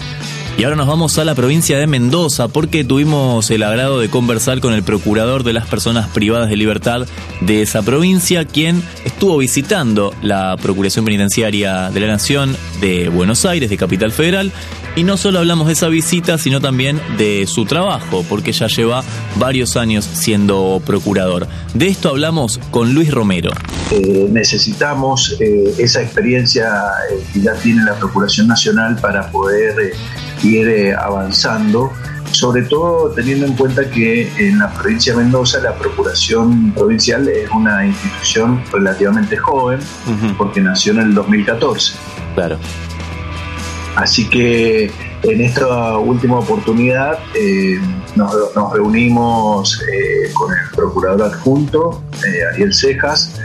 Y 0.57 0.63
ahora 0.63 0.75
nos 0.75 0.87
vamos 0.87 1.17
a 1.17 1.25
la 1.25 1.33
provincia 1.33 1.79
de 1.79 1.87
Mendoza 1.87 2.47
porque 2.47 2.83
tuvimos 2.83 3.49
el 3.49 3.63
agrado 3.63 3.99
de 3.99 4.09
conversar 4.09 4.59
con 4.59 4.73
el 4.73 4.83
procurador 4.83 5.43
de 5.43 5.53
las 5.53 5.65
personas 5.67 6.09
privadas 6.09 6.49
de 6.49 6.57
libertad 6.57 7.07
de 7.39 7.61
esa 7.61 7.81
provincia, 7.81 8.45
quien 8.45 8.83
estuvo 9.03 9.37
visitando 9.37 10.13
la 10.21 10.57
Procuración 10.61 11.05
Penitenciaria 11.05 11.89
de 11.89 11.99
la 11.99 12.07
Nación 12.07 12.55
de 12.79 13.09
Buenos 13.09 13.45
Aires, 13.45 13.69
de 13.69 13.77
Capital 13.77 14.11
Federal. 14.11 14.51
Y 14.95 15.03
no 15.03 15.15
solo 15.15 15.39
hablamos 15.39 15.67
de 15.67 15.73
esa 15.73 15.87
visita, 15.87 16.37
sino 16.37 16.59
también 16.59 16.99
de 17.17 17.47
su 17.47 17.65
trabajo, 17.65 18.25
porque 18.27 18.51
ya 18.51 18.67
lleva 18.67 19.03
varios 19.37 19.77
años 19.77 20.05
siendo 20.05 20.81
procurador. 20.85 21.47
De 21.73 21.87
esto 21.87 22.09
hablamos 22.09 22.59
con 22.71 22.93
Luis 22.93 23.09
Romero. 23.09 23.51
Eh, 23.89 24.27
necesitamos 24.29 25.37
eh, 25.39 25.73
esa 25.77 26.01
experiencia 26.01 26.67
eh, 27.09 27.23
que 27.33 27.39
ya 27.39 27.53
tiene 27.55 27.83
la 27.83 27.95
Procuración 27.95 28.47
Nacional 28.47 28.97
para 28.97 29.31
poder 29.31 29.93
ir 30.43 30.95
avanzando, 30.95 31.91
sobre 32.31 32.63
todo 32.63 33.11
teniendo 33.11 33.45
en 33.45 33.55
cuenta 33.55 33.89
que 33.89 34.31
en 34.37 34.59
la 34.59 34.71
provincia 34.71 35.13
de 35.13 35.23
Mendoza 35.23 35.59
la 35.59 35.75
Procuración 35.75 36.71
Provincial 36.73 37.27
es 37.27 37.49
una 37.51 37.85
institución 37.85 38.63
relativamente 38.71 39.37
joven, 39.37 39.79
porque 40.37 40.61
nació 40.61 40.93
en 40.93 40.99
el 40.99 41.13
2014. 41.13 41.93
Claro. 42.35 42.57
Así 43.95 44.27
que 44.29 44.91
en 45.23 45.41
esta 45.41 45.97
última 45.97 46.39
oportunidad 46.39 47.19
eh, 47.35 47.79
nos, 48.15 48.33
reunimos 48.73 49.81
eh, 49.81 50.31
con 50.33 50.51
el 50.51 50.59
procurador 50.75 51.23
adjunto, 51.23 52.03
eh, 52.25 52.43
Ariel 52.53 52.73
Cejas, 52.73 53.39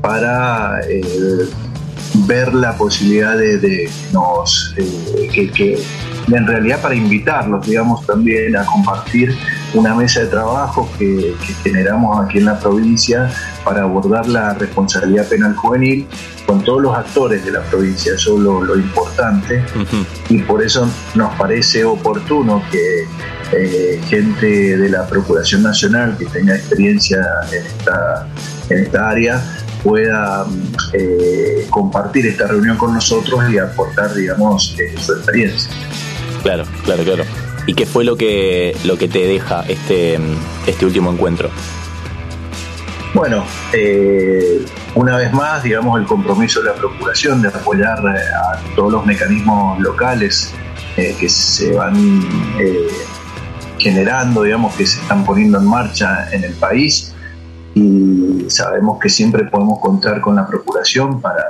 para 0.00 0.80
ver 2.26 2.54
la 2.54 2.76
posibilidad 2.76 3.36
de, 3.36 3.90
nos, 4.12 4.74
que 4.74 5.78
en 6.36 6.46
realidad 6.46 6.80
para 6.80 6.94
invitarlos, 6.94 7.66
digamos, 7.66 8.04
también 8.06 8.56
a 8.56 8.64
compartir 8.64 9.36
una 9.74 9.94
mesa 9.94 10.20
de 10.20 10.26
trabajo 10.26 10.88
que, 10.98 11.34
generamos 11.62 12.24
aquí 12.24 12.38
en 12.38 12.46
la 12.46 12.58
provincia 12.58 13.30
para 13.64 13.82
abordar 13.82 14.26
la 14.28 14.54
responsabilidad 14.54 15.28
penal 15.28 15.54
juvenil 15.56 16.06
con 16.46 16.62
todos 16.62 16.80
los 16.80 16.96
actores 16.96 17.44
de 17.44 17.52
la 17.52 17.62
provincia, 17.62 18.14
eso 18.14 18.36
es 18.36 18.40
lo, 18.40 18.76
importante, 18.76 19.62
y 20.30 20.38
por 20.38 20.62
eso 20.62 20.88
nos 21.14 21.34
parece 21.34 21.84
oportuno 21.84 22.62
que 22.70 23.06
eh, 23.52 24.00
gente 24.08 24.76
de 24.76 24.88
la 24.88 25.06
Procuración 25.06 25.62
Nacional 25.62 26.16
que 26.18 26.26
tenga 26.26 26.54
experiencia 26.54 27.18
en 27.52 27.66
esta, 27.66 28.28
en 28.70 28.78
esta 28.78 29.10
área 29.10 29.42
pueda 29.82 30.46
eh, 30.92 31.66
compartir 31.70 32.26
esta 32.26 32.46
reunión 32.46 32.76
con 32.76 32.94
nosotros 32.94 33.40
y 33.50 33.58
aportar, 33.58 34.14
digamos, 34.14 34.76
eh, 34.78 34.94
su 34.98 35.12
experiencia. 35.12 35.70
Claro, 36.42 36.64
claro, 36.84 37.04
claro. 37.04 37.24
¿Y 37.66 37.74
qué 37.74 37.86
fue 37.86 38.04
lo 38.04 38.16
que, 38.16 38.76
lo 38.84 38.96
que 38.96 39.08
te 39.08 39.26
deja 39.26 39.64
este, 39.68 40.18
este 40.66 40.86
último 40.86 41.12
encuentro? 41.12 41.50
Bueno, 43.14 43.44
eh, 43.72 44.64
una 44.94 45.16
vez 45.16 45.32
más, 45.32 45.62
digamos, 45.62 45.98
el 46.00 46.06
compromiso 46.06 46.60
de 46.60 46.70
la 46.70 46.74
Procuración 46.74 47.42
de 47.42 47.48
apoyar 47.48 47.98
eh, 47.98 48.20
a 48.34 48.74
todos 48.74 48.92
los 48.92 49.06
mecanismos 49.06 49.78
locales 49.80 50.52
eh, 50.96 51.16
que 51.18 51.28
se 51.28 51.72
van 51.72 52.22
generando, 53.78 54.42
digamos, 54.42 54.74
que 54.74 54.86
se 54.86 55.00
están 55.00 55.24
poniendo 55.24 55.58
en 55.58 55.66
marcha 55.66 56.28
en 56.32 56.44
el 56.44 56.52
país 56.54 57.14
y 57.74 58.46
sabemos 58.48 58.98
que 58.98 59.08
siempre 59.08 59.44
podemos 59.44 59.78
contar 59.78 60.20
con 60.20 60.36
la 60.36 60.46
Procuración 60.46 61.20
para 61.20 61.44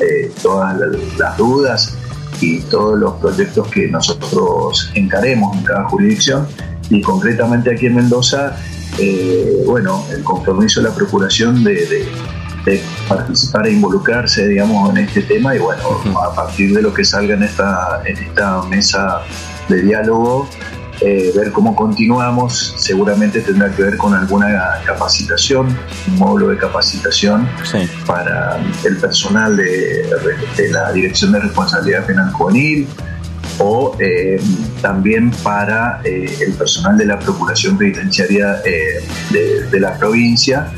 eh, 0.00 0.32
todas 0.42 0.76
las 1.18 1.36
dudas 1.36 1.96
y 2.40 2.60
todos 2.62 2.98
los 2.98 3.14
proyectos 3.14 3.68
que 3.68 3.88
nosotros 3.88 4.90
encaremos 4.94 5.56
en 5.56 5.62
cada 5.64 5.84
jurisdicción. 5.84 6.46
Y 6.90 7.02
concretamente 7.02 7.72
aquí 7.72 7.86
en 7.86 7.96
Mendoza, 7.96 8.56
eh, 8.98 9.62
bueno, 9.66 10.04
el 10.10 10.22
compromiso 10.24 10.80
de 10.80 10.88
la 10.88 10.94
Procuración 10.94 11.62
de, 11.64 12.06
participar 13.08 13.66
e 13.66 13.72
involucrarse, 13.72 14.46
digamos, 14.46 14.90
en 14.90 14.98
este 14.98 15.22
tema 15.22 15.56
y 15.56 15.58
bueno, 15.58 15.82
a 16.22 16.34
partir 16.34 16.74
de 16.74 16.82
lo 16.82 16.92
que 16.92 17.02
salga 17.02 17.34
en 17.34 17.42
esta, 17.42 18.02
en 18.04 18.18
esta 18.18 18.62
mesa 18.64 19.22
de 19.70 19.80
diálogo, 19.82 20.50
eh, 21.00 21.32
ver 21.34 21.52
cómo 21.52 21.76
continuamos, 21.76 22.74
seguramente 22.76 23.40
tendrá 23.40 23.70
que 23.70 23.82
ver 23.82 23.96
con 23.96 24.14
alguna 24.14 24.80
capacitación, 24.84 25.68
un 26.08 26.18
módulo 26.18 26.48
de 26.48 26.56
capacitación 26.56 27.48
para 28.04 28.58
el 28.84 28.96
personal 28.96 29.56
de, 29.56 30.10
la 30.70 30.92
Dirección 30.92 31.32
de 31.32 31.40
Responsabilidad 31.40 32.04
Penal 32.04 32.32
Juvenil 32.32 32.88
o 33.60 33.96
eh, 34.00 34.40
también 34.82 35.30
para 35.30 36.00
eh, 36.04 36.36
el 36.40 36.54
personal 36.54 36.98
de 36.98 37.06
la 37.06 37.18
Procuración 37.18 37.78
Penitenciaria 37.78 38.54
de, 39.30 39.80
la 39.80 39.96
provincia, 39.98 40.68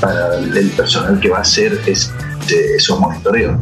para 0.00 0.36
el 0.36 0.70
personal 0.70 1.18
que 1.18 1.30
va 1.30 1.38
a 1.38 1.42
hacer 1.42 1.80
esos 1.86 3.00
monitoreos 3.00 3.56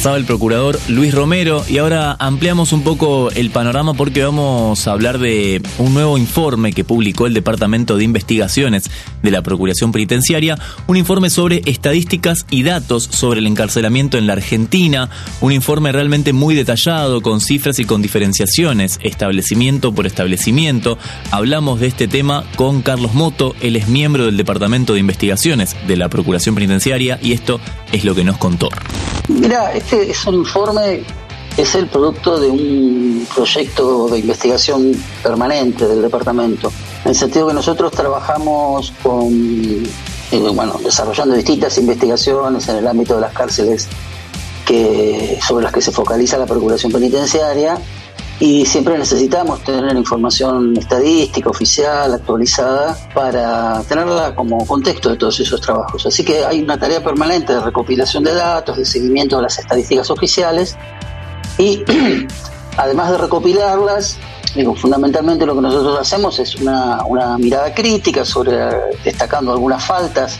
pasaba 0.00 0.16
el 0.16 0.24
procurador 0.24 0.80
Luis 0.88 1.12
Romero. 1.12 1.62
Y 1.68 1.76
ahora 1.76 2.16
ampliamos 2.18 2.72
un 2.72 2.82
poco 2.82 3.30
el 3.32 3.50
panorama 3.50 3.92
porque 3.92 4.24
vamos 4.24 4.88
a 4.88 4.92
hablar 4.92 5.18
de 5.18 5.60
un 5.76 5.92
nuevo 5.92 6.16
informe 6.16 6.72
que 6.72 6.84
publicó 6.84 7.26
el 7.26 7.34
Departamento 7.34 7.98
de 7.98 8.04
Investigaciones 8.04 8.90
de 9.22 9.30
la 9.30 9.42
Procuración 9.42 9.92
Penitenciaria, 9.92 10.56
un 10.86 10.96
informe 10.96 11.28
sobre 11.28 11.60
estadísticas 11.66 12.46
y 12.48 12.62
datos 12.62 13.10
sobre 13.12 13.40
el 13.40 13.46
encarcelamiento 13.46 14.16
en 14.16 14.26
la 14.26 14.32
Argentina, 14.32 15.10
un 15.42 15.52
informe 15.52 15.92
realmente 15.92 16.32
muy 16.32 16.54
detallado 16.54 17.20
con 17.20 17.42
cifras 17.42 17.78
y 17.78 17.84
con 17.84 18.00
diferenciaciones, 18.00 18.98
establecimiento 19.02 19.92
por 19.92 20.06
establecimiento. 20.06 20.96
Hablamos 21.30 21.78
de 21.78 21.88
este 21.88 22.08
tema 22.08 22.46
con 22.56 22.80
Carlos 22.80 23.12
Moto, 23.12 23.54
él 23.60 23.76
es 23.76 23.86
miembro 23.88 24.24
del 24.24 24.38
Departamento 24.38 24.94
de 24.94 25.00
Investigaciones 25.00 25.76
de 25.86 25.98
la 25.98 26.08
Procuración 26.08 26.54
Penitenciaria 26.54 27.18
y 27.20 27.32
esto 27.32 27.60
es 27.92 28.06
lo 28.06 28.14
que 28.14 28.24
nos 28.24 28.38
contó. 28.38 28.70
Mira, 29.30 29.72
este 29.90 30.12
es 30.12 30.24
un 30.24 30.36
informe, 30.36 31.02
es 31.56 31.74
el 31.74 31.88
producto 31.88 32.38
de 32.38 32.48
un 32.48 33.26
proyecto 33.34 34.06
de 34.06 34.20
investigación 34.20 34.92
permanente 35.20 35.88
del 35.88 36.00
departamento, 36.00 36.70
en 37.02 37.10
el 37.10 37.16
sentido 37.16 37.48
que 37.48 37.54
nosotros 37.54 37.90
trabajamos 37.90 38.92
con, 39.02 39.32
eh, 40.30 40.38
bueno, 40.54 40.78
desarrollando 40.84 41.34
distintas 41.34 41.76
investigaciones 41.78 42.68
en 42.68 42.76
el 42.76 42.86
ámbito 42.86 43.16
de 43.16 43.22
las 43.22 43.32
cárceles 43.32 43.88
que, 44.64 45.40
sobre 45.44 45.64
las 45.64 45.72
que 45.72 45.80
se 45.80 45.90
focaliza 45.90 46.38
la 46.38 46.46
Procuración 46.46 46.92
Penitenciaria 46.92 47.76
y 48.40 48.64
siempre 48.64 48.96
necesitamos 48.96 49.62
tener 49.62 49.94
información 49.94 50.74
estadística, 50.74 51.50
oficial, 51.50 52.14
actualizada, 52.14 52.96
para 53.12 53.82
tenerla 53.82 54.34
como 54.34 54.66
contexto 54.66 55.10
de 55.10 55.16
todos 55.16 55.38
esos 55.40 55.60
trabajos. 55.60 56.06
Así 56.06 56.24
que 56.24 56.42
hay 56.46 56.62
una 56.62 56.78
tarea 56.78 57.04
permanente 57.04 57.52
de 57.52 57.60
recopilación 57.60 58.24
de 58.24 58.32
datos, 58.32 58.78
de 58.78 58.86
seguimiento 58.86 59.36
de 59.36 59.42
las 59.42 59.58
estadísticas 59.58 60.10
oficiales 60.10 60.74
y 61.58 61.84
además 62.78 63.10
de 63.10 63.18
recopilarlas, 63.18 64.16
digo, 64.54 64.74
fundamentalmente 64.74 65.44
lo 65.44 65.54
que 65.54 65.60
nosotros 65.60 66.00
hacemos 66.00 66.38
es 66.38 66.54
una, 66.54 67.04
una 67.04 67.36
mirada 67.36 67.74
crítica 67.74 68.24
sobre 68.24 68.56
destacando 69.04 69.52
algunas 69.52 69.84
faltas 69.84 70.38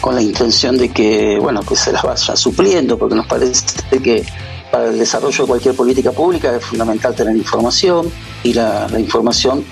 con 0.00 0.16
la 0.16 0.20
intención 0.20 0.76
de 0.76 0.88
que, 0.88 1.38
bueno, 1.40 1.62
que 1.62 1.76
se 1.76 1.92
las 1.92 2.02
vaya 2.02 2.34
supliendo, 2.34 2.98
porque 2.98 3.14
nos 3.14 3.26
parece 3.26 4.00
que 4.02 4.26
para 4.70 4.86
el 4.86 4.98
desarrollo 4.98 5.44
de 5.44 5.48
cualquier 5.48 5.74
política 5.74 6.12
pública 6.12 6.54
es 6.56 6.64
fundamental 6.64 7.14
tener 7.14 7.36
información 7.36 8.10
y 8.42 8.52
la, 8.52 8.88
información 8.98 9.64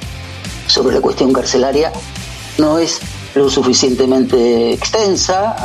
sobre 0.67 0.95
la 0.95 1.01
cuestión 1.01 1.33
carcelaria 1.33 1.93
no 2.59 2.79
es 2.79 3.01
lo 3.35 3.51
suficientemente 3.51 4.73
extensa, 4.73 5.57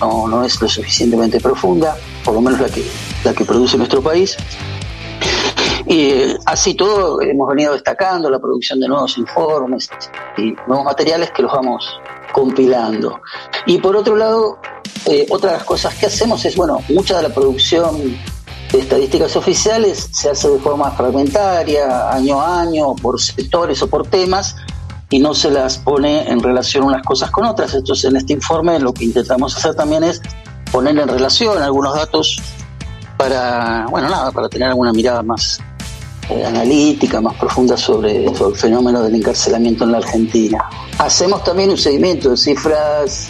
no, 0.00 0.28
no 0.28 0.44
es 0.44 0.60
lo 0.60 0.68
suficientemente 0.68 1.40
profunda, 1.40 1.96
por 2.24 2.34
lo 2.34 2.40
menos 2.40 2.60
la 2.60 2.68
que, 2.68 2.84
la 3.24 3.34
que 3.34 3.44
produce 3.44 3.76
nuestro 3.76 4.00
país. 4.00 4.36
Y 5.86 6.36
así 6.46 6.74
todo 6.74 7.20
hemos 7.20 7.48
venido 7.48 7.72
destacando 7.72 8.30
la 8.30 8.38
producción 8.38 8.78
de 8.78 8.88
nuevos 8.88 9.18
informes 9.18 9.90
y 10.38 10.54
nuevos 10.68 10.84
materiales 10.84 11.32
que 11.32 11.42
los 11.42 11.52
vamos 11.52 12.00
compilando. 12.32 13.20
Y 13.66 13.78
por 13.78 13.96
otro 13.96 14.16
lado, 14.16 14.58
eh, 15.06 15.26
otra 15.30 15.50
de 15.50 15.56
las 15.58 15.66
cosas 15.66 15.94
que 15.96 16.06
hacemos 16.06 16.44
es, 16.44 16.56
bueno, 16.56 16.78
mucha 16.88 17.16
de 17.16 17.24
la 17.24 17.34
producción 17.34 18.16
estadísticas 18.72 19.36
oficiales 19.36 20.08
se 20.12 20.30
hace 20.30 20.48
de 20.48 20.58
forma 20.58 20.90
fragmentaria, 20.92 22.10
año 22.10 22.40
a 22.40 22.62
año, 22.62 22.94
por 22.96 23.20
sectores 23.20 23.82
o 23.82 23.86
por 23.86 24.06
temas, 24.06 24.56
y 25.10 25.18
no 25.18 25.34
se 25.34 25.50
las 25.50 25.78
pone 25.78 26.28
en 26.30 26.40
relación 26.40 26.84
unas 26.84 27.02
cosas 27.02 27.30
con 27.30 27.44
otras. 27.44 27.74
Entonces, 27.74 28.10
en 28.10 28.16
este 28.16 28.32
informe 28.32 28.78
lo 28.78 28.94
que 28.94 29.04
intentamos 29.04 29.56
hacer 29.56 29.74
también 29.74 30.04
es 30.04 30.22
poner 30.70 30.98
en 30.98 31.08
relación 31.08 31.62
algunos 31.62 31.94
datos 31.94 32.38
para, 33.18 33.86
bueno, 33.90 34.08
nada, 34.08 34.32
para 34.32 34.48
tener 34.48 34.68
alguna 34.68 34.92
mirada 34.92 35.22
más 35.22 35.60
eh, 36.30 36.44
analítica, 36.44 37.20
más 37.20 37.34
profunda 37.34 37.76
sobre, 37.76 38.34
sobre 38.34 38.54
el 38.54 38.56
fenómeno 38.56 39.02
del 39.02 39.14
encarcelamiento 39.14 39.84
en 39.84 39.92
la 39.92 39.98
Argentina. 39.98 40.64
Hacemos 40.98 41.44
también 41.44 41.70
un 41.70 41.76
seguimiento 41.76 42.30
de 42.30 42.36
cifras 42.38 43.28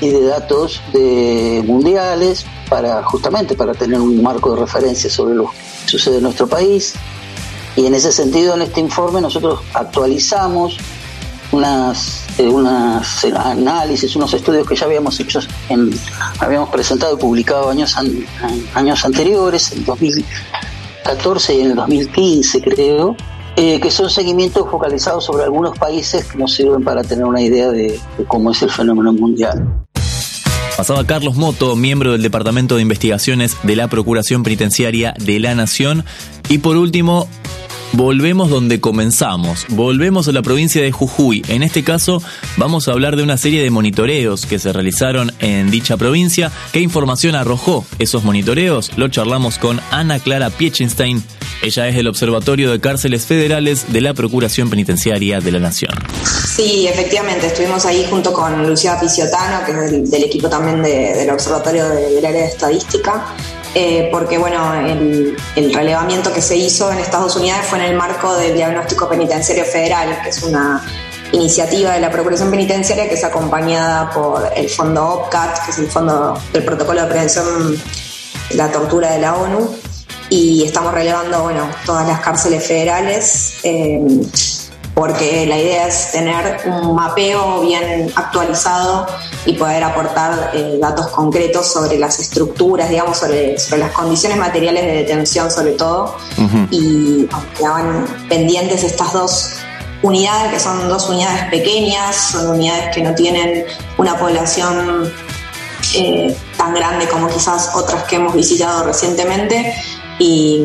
y 0.00 0.08
de 0.08 0.24
datos 0.24 0.82
de 0.92 1.62
mundiales 1.64 2.44
para 2.70 3.02
justamente 3.02 3.54
para 3.54 3.74
tener 3.74 4.00
un 4.00 4.22
marco 4.22 4.54
de 4.54 4.60
referencia 4.60 5.10
sobre 5.10 5.34
lo 5.34 5.50
que 5.50 5.90
sucede 5.90 6.16
en 6.18 6.22
nuestro 6.22 6.46
país. 6.46 6.94
Y 7.76 7.84
en 7.84 7.94
ese 7.94 8.12
sentido, 8.12 8.54
en 8.54 8.62
este 8.62 8.80
informe 8.80 9.20
nosotros 9.20 9.60
actualizamos 9.74 10.78
unas, 11.52 12.26
eh, 12.38 12.48
unas 12.48 13.24
análisis, 13.24 14.14
unos 14.16 14.32
estudios 14.32 14.66
que 14.66 14.76
ya 14.76 14.86
habíamos 14.86 15.18
hecho, 15.18 15.40
habíamos 16.38 16.70
presentado 16.70 17.16
y 17.16 17.18
publicado 17.18 17.70
años, 17.70 17.96
años 18.74 19.04
anteriores, 19.04 19.72
en 19.72 19.84
2014 19.84 21.54
y 21.54 21.60
en 21.60 21.70
el 21.72 21.76
2015 21.76 22.62
creo, 22.62 23.16
eh, 23.56 23.80
que 23.80 23.90
son 23.90 24.08
seguimientos 24.08 24.68
focalizados 24.70 25.24
sobre 25.24 25.44
algunos 25.44 25.76
países 25.76 26.24
que 26.24 26.38
nos 26.38 26.54
sirven 26.54 26.84
para 26.84 27.02
tener 27.02 27.24
una 27.24 27.42
idea 27.42 27.70
de 27.70 27.98
cómo 28.28 28.52
es 28.52 28.62
el 28.62 28.70
fenómeno 28.70 29.12
mundial. 29.12 29.84
Pasaba 30.80 31.04
Carlos 31.04 31.36
Moto, 31.36 31.76
miembro 31.76 32.12
del 32.12 32.22
Departamento 32.22 32.76
de 32.76 32.80
Investigaciones 32.80 33.54
de 33.64 33.76
la 33.76 33.88
Procuración 33.88 34.42
Penitenciaria 34.42 35.12
de 35.18 35.38
la 35.38 35.54
Nación. 35.54 36.06
Y 36.48 36.56
por 36.56 36.78
último, 36.78 37.28
Volvemos 37.92 38.50
donde 38.50 38.80
comenzamos, 38.80 39.66
volvemos 39.68 40.28
a 40.28 40.32
la 40.32 40.42
provincia 40.42 40.80
de 40.80 40.92
Jujuy. 40.92 41.42
En 41.48 41.64
este 41.64 41.82
caso 41.82 42.22
vamos 42.56 42.86
a 42.86 42.92
hablar 42.92 43.16
de 43.16 43.24
una 43.24 43.36
serie 43.36 43.64
de 43.64 43.70
monitoreos 43.70 44.46
que 44.46 44.60
se 44.60 44.72
realizaron 44.72 45.32
en 45.40 45.72
dicha 45.72 45.96
provincia. 45.96 46.52
¿Qué 46.72 46.80
información 46.80 47.34
arrojó 47.34 47.84
esos 47.98 48.22
monitoreos? 48.22 48.96
Lo 48.96 49.08
charlamos 49.08 49.58
con 49.58 49.80
Ana 49.90 50.20
Clara 50.20 50.50
Piechenstein. 50.50 51.20
Ella 51.62 51.88
es 51.88 51.94
del 51.94 52.08
Observatorio 52.08 52.70
de 52.70 52.80
Cárceles 52.80 53.26
Federales 53.26 53.92
de 53.92 54.00
la 54.00 54.14
Procuración 54.14 54.70
Penitenciaria 54.70 55.40
de 55.40 55.52
la 55.52 55.58
Nación. 55.58 55.92
Sí, 56.56 56.88
efectivamente, 56.88 57.48
estuvimos 57.48 57.84
ahí 57.84 58.06
junto 58.08 58.32
con 58.32 58.66
Lucía 58.66 58.98
Piciotano, 58.98 59.66
que 59.66 59.72
es 59.72 60.10
del, 60.10 60.24
equipo 60.24 60.48
también 60.48 60.82
del 60.82 61.28
Observatorio 61.28 61.86
del 61.86 62.24
Área 62.24 62.42
de 62.42 62.46
Estadística. 62.46 63.26
Eh, 63.74 64.08
porque 64.10 64.38
bueno, 64.38 64.74
el, 64.74 65.36
relevamiento 65.74 66.32
que 66.32 66.40
se 66.40 66.56
hizo 66.56 66.90
en 66.90 66.98
Estados 66.98 67.36
Unidos 67.36 67.60
fue 67.68 67.78
en 67.78 67.84
el 67.84 67.96
marco 67.96 68.34
del 68.36 68.54
Diagnóstico 68.54 69.06
Penitenciario 69.08 69.64
Federal, 69.66 70.18
que 70.22 70.30
es 70.30 70.42
una 70.42 70.82
iniciativa 71.32 71.92
de 71.92 72.00
la 72.00 72.10
Procuración 72.10 72.50
Penitenciaria 72.50 73.06
que 73.06 73.14
es 73.14 73.22
acompañada 73.22 74.10
por 74.10 74.50
el 74.56 74.68
Fondo 74.70 75.06
OPCAT, 75.06 75.66
que 75.66 75.70
es 75.72 75.78
el 75.78 75.88
Fondo 75.88 76.40
del 76.54 76.64
Protocolo 76.64 77.02
de 77.02 77.06
Prevención 77.06 77.78
de 78.48 78.56
la 78.56 78.72
Tortura 78.72 79.12
de 79.12 79.20
la 79.20 79.36
ONU, 79.36 79.70
y 80.30 80.64
estamos 80.64 80.94
relevando 80.94 81.42
bueno, 81.42 81.68
todas 81.84 82.06
las 82.06 82.20
cárceles 82.20 82.66
federales. 82.66 83.56
Eh, 83.62 84.00
porque 84.94 85.46
la 85.46 85.56
idea 85.56 85.86
es 85.86 86.12
tener 86.12 86.60
un 86.66 86.94
mapeo 86.94 87.62
bien 87.62 88.12
actualizado 88.16 89.06
y 89.46 89.54
poder 89.54 89.82
aportar 89.82 90.50
eh, 90.52 90.76
datos 90.78 91.06
concretos 91.08 91.72
sobre 91.72 91.98
las 91.98 92.18
estructuras, 92.18 92.90
digamos, 92.90 93.16
sobre, 93.16 93.56
las 93.78 93.92
condiciones 93.92 94.36
materiales 94.36 94.84
de 94.84 94.92
detención 94.92 95.50
sobre 95.50 95.72
todo. 95.72 96.16
Y 96.70 97.26
quedaban 97.56 98.06
pendientes 98.28 98.84
estas 98.84 99.12
dos 99.14 99.52
unidades, 100.02 100.52
que 100.52 100.60
son 100.60 100.86
dos 100.88 101.08
unidades 101.08 101.44
pequeñas, 101.50 102.16
son 102.32 102.50
unidades 102.50 102.94
que 102.94 103.02
no 103.02 103.14
tienen 103.14 103.64
una 103.96 104.18
población 104.18 105.10
eh, 105.94 106.36
tan 106.56 106.74
grande 106.74 107.08
como 107.08 107.28
quizás 107.28 107.70
otras 107.74 108.04
que 108.04 108.16
hemos 108.16 108.34
visitado 108.34 108.84
recientemente. 108.84 109.74
Y, 110.20 110.62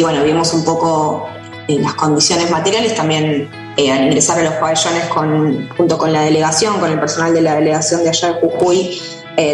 bueno, 0.00 0.22
vimos 0.22 0.54
un 0.54 0.64
poco 0.64 1.28
las 1.66 1.94
condiciones 1.94 2.48
materiales, 2.50 2.94
también 2.94 3.50
al 3.76 4.04
ingresar 4.04 4.38
a 4.38 4.44
los 4.44 4.54
pabellones 4.54 5.04
con, 5.08 5.68
junto 5.76 5.98
con 5.98 6.12
la 6.12 6.22
delegación, 6.22 6.78
con 6.78 6.92
el 6.92 7.00
personal 7.00 7.34
de 7.34 7.42
la 7.42 7.56
delegación 7.56 8.04
de 8.04 8.10
allá 8.10 8.28
de 8.28 8.40
Jujuy, 8.40 9.02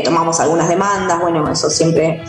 tomamos 0.05 0.39
algunas 0.41 0.69
demandas, 0.69 1.19
bueno, 1.21 1.51
eso 1.51 1.71
siempre 1.71 2.23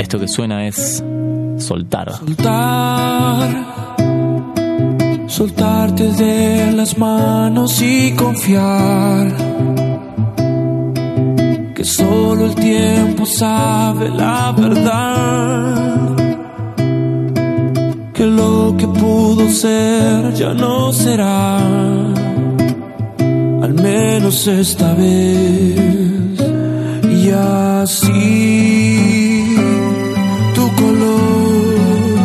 Esto 0.00 0.18
que 0.18 0.26
suena 0.26 0.66
es 0.66 1.00
soltar. 1.58 2.12
Soltar. 2.12 3.64
Soltarte 5.28 6.12
de 6.14 6.72
las 6.72 6.98
manos 6.98 7.80
y 7.80 8.16
confiar. 8.16 9.32
Que 11.72 11.84
solo 11.84 12.46
el 12.46 12.56
tiempo 12.56 13.24
sabe 13.24 14.08
la 14.08 14.52
verdad. 14.58 16.16
Que 18.12 18.26
lo 18.26 18.74
que 18.76 18.88
pudo 18.88 19.48
ser 19.50 20.34
ya 20.34 20.52
no 20.52 20.92
será 20.92 22.21
al 23.72 23.82
menos 23.82 24.46
esta 24.46 24.94
vez. 24.94 25.80
Y 27.10 27.30
así 27.80 28.26
tu 30.54 30.64
color 30.80 32.18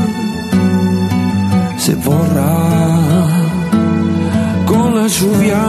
se 1.77 1.95
borra 1.95 3.27
con 4.65 4.95
la 4.95 5.07
lluvia, 5.07 5.63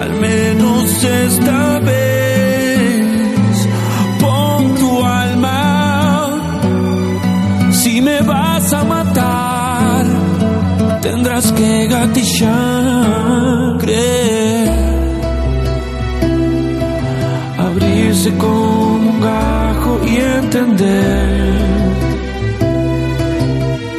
al 0.00 0.12
menos 0.20 1.04
esta 1.04 1.78
vez. 1.80 3.68
Pon 4.20 4.74
tu 4.74 5.04
alma, 5.04 6.30
si 7.70 8.00
me 8.00 8.20
vas 8.22 8.72
a 8.72 8.84
matar, 8.84 10.04
tendrás 11.02 11.52
que 11.52 11.86
gatillar. 11.86 13.04
Abrirse 18.24 18.38
como 18.38 19.10
un 19.10 19.20
gajo 19.20 20.00
y 20.06 20.16
entender 20.16 21.52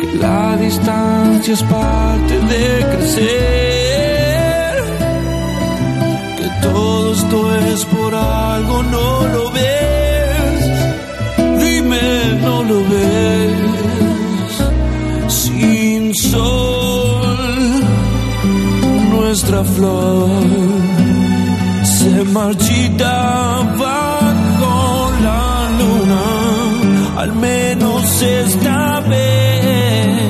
que 0.01 0.17
la 0.17 0.57
distancia 0.57 1.53
es 1.53 1.61
parte 1.63 2.39
de 2.39 2.85
crecer, 2.95 3.23
que 6.37 6.49
todo 6.63 7.13
esto 7.13 7.55
es 7.55 7.85
por 7.85 8.15
algo, 8.15 8.81
no 8.83 9.27
lo 9.27 9.51
ves, 9.51 10.71
dime, 11.59 12.39
no 12.41 12.63
lo 12.63 12.83
ves, 12.89 13.53
sin 15.27 16.15
sol, 16.15 17.37
nuestra 19.11 19.63
flor 19.63 20.84
se 22.15 22.23
marchita 22.23 23.13
bajo 23.77 25.11
la 25.27 25.69
luna, 25.79 26.23
al 27.17 27.33
menos 27.33 28.21
esta 28.21 29.01
vez, 29.01 30.21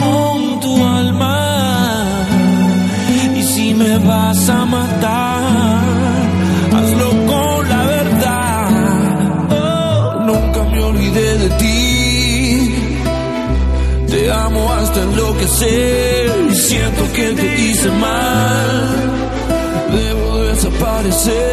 con 0.00 0.60
tu 0.60 0.72
alma. 0.82 2.06
Y 3.38 3.42
si 3.42 3.74
me 3.74 3.98
vas 3.98 4.48
a 4.48 4.64
matar, 4.64 5.84
hazlo 6.76 7.08
con 7.30 7.68
la 7.68 7.82
verdad. 7.96 8.70
Oh, 9.60 10.20
nunca 10.28 10.60
me 10.72 10.80
olvidé 10.82 11.38
de 11.42 11.48
ti. 11.60 11.74
Te 14.10 14.32
amo 14.32 14.72
hasta 14.72 15.02
enloquecer 15.02 16.48
y 16.52 16.54
siento 16.54 17.02
que 17.12 17.26
te 17.40 17.53
desaparecer, 21.14 21.43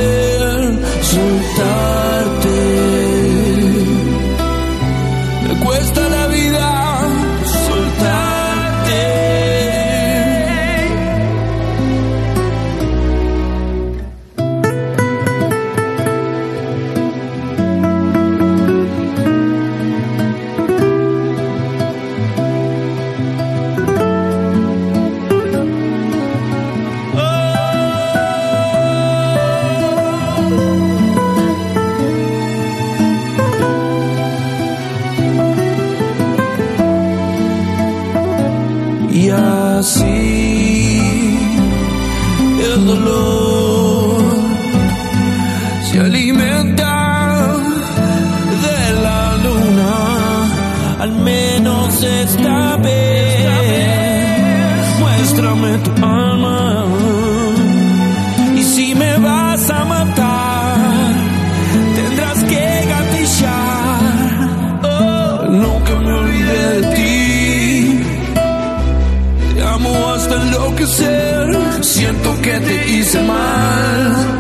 Te 72.66 72.92
hice 72.92 73.22
mal. 73.24 74.32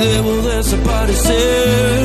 debo 0.00 0.32
desaparecer, 0.42 2.04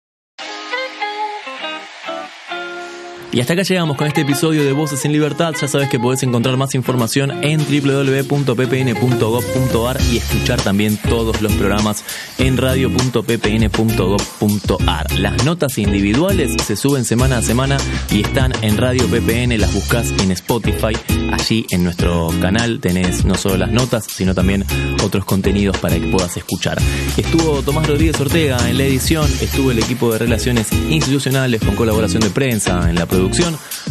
Y 3.33 3.39
hasta 3.39 3.53
acá 3.53 3.63
llegamos 3.63 3.95
con 3.95 4.07
este 4.07 4.19
episodio 4.21 4.65
de 4.65 4.73
Voces 4.73 5.05
en 5.05 5.13
Libertad. 5.13 5.53
Ya 5.59 5.67
sabes 5.69 5.87
que 5.87 5.97
podés 5.97 6.21
encontrar 6.23 6.57
más 6.57 6.75
información 6.75 7.31
en 7.43 7.59
www.ppn.gov.ar 7.59 9.97
y 10.11 10.17
escuchar 10.17 10.61
también 10.61 10.97
todos 10.97 11.41
los 11.41 11.53
programas 11.53 12.03
en 12.39 12.57
radio.ppn.gov.ar. 12.57 15.17
Las 15.17 15.45
notas 15.45 15.77
individuales 15.77 16.57
se 16.61 16.75
suben 16.75 17.05
semana 17.05 17.37
a 17.37 17.41
semana 17.41 17.77
y 18.11 18.23
están 18.23 18.51
en 18.61 18.77
Radio 18.77 19.07
PPN. 19.07 19.57
Las 19.57 19.73
buscas 19.73 20.11
en 20.21 20.31
Spotify. 20.31 20.91
Allí 21.31 21.65
en 21.71 21.85
nuestro 21.85 22.33
canal 22.41 22.81
tenés 22.81 23.23
no 23.23 23.35
solo 23.35 23.55
las 23.55 23.71
notas, 23.71 24.07
sino 24.11 24.35
también 24.35 24.65
otros 25.05 25.23
contenidos 25.23 25.77
para 25.77 25.97
que 25.97 26.07
puedas 26.07 26.35
escuchar. 26.35 26.77
Estuvo 27.15 27.61
Tomás 27.61 27.87
Rodríguez 27.87 28.19
Ortega 28.19 28.69
en 28.69 28.77
la 28.77 28.83
edición, 28.83 29.31
estuvo 29.39 29.71
el 29.71 29.79
equipo 29.79 30.11
de 30.11 30.19
Relaciones 30.19 30.67
Institucionales 30.89 31.61
con 31.61 31.77
colaboración 31.77 32.21
de 32.21 32.29
prensa 32.29 32.89
en 32.89 32.95
la 32.95 33.05
producción. 33.05 33.20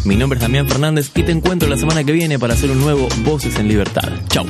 Mi 0.05 0.17
nombre 0.17 0.39
es 0.39 0.43
Damián 0.43 0.69
Fernández 0.69 1.11
y 1.15 1.23
te 1.23 1.33
encuentro 1.33 1.69
la 1.69 1.77
semana 1.77 2.03
que 2.05 2.13
viene 2.13 2.39
para 2.39 2.55
hacer 2.55 2.71
un 2.71 2.81
nuevo 2.81 3.09
Voces 3.25 3.59
en 3.59 3.69
Libertad. 3.69 4.09
Chau. 4.29 4.47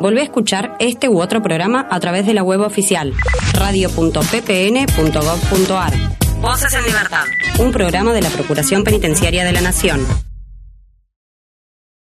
Volvé 0.00 0.20
a 0.20 0.24
escuchar 0.24 0.76
este 0.78 1.08
u 1.08 1.20
otro 1.20 1.42
programa 1.42 1.88
a 1.90 1.98
través 2.00 2.26
de 2.26 2.34
la 2.34 2.42
web 2.42 2.60
oficial 2.60 3.14
radio.ppn.gov.ar. 3.54 5.94
Voces 6.40 6.74
en 6.74 6.84
libertad. 6.84 7.24
Un 7.58 7.72
programa 7.72 8.12
de 8.12 8.20
la 8.20 8.28
Procuración 8.30 8.84
Penitenciaria 8.84 9.44
de 9.44 9.52
la 9.52 9.62
Nación. 9.62 10.06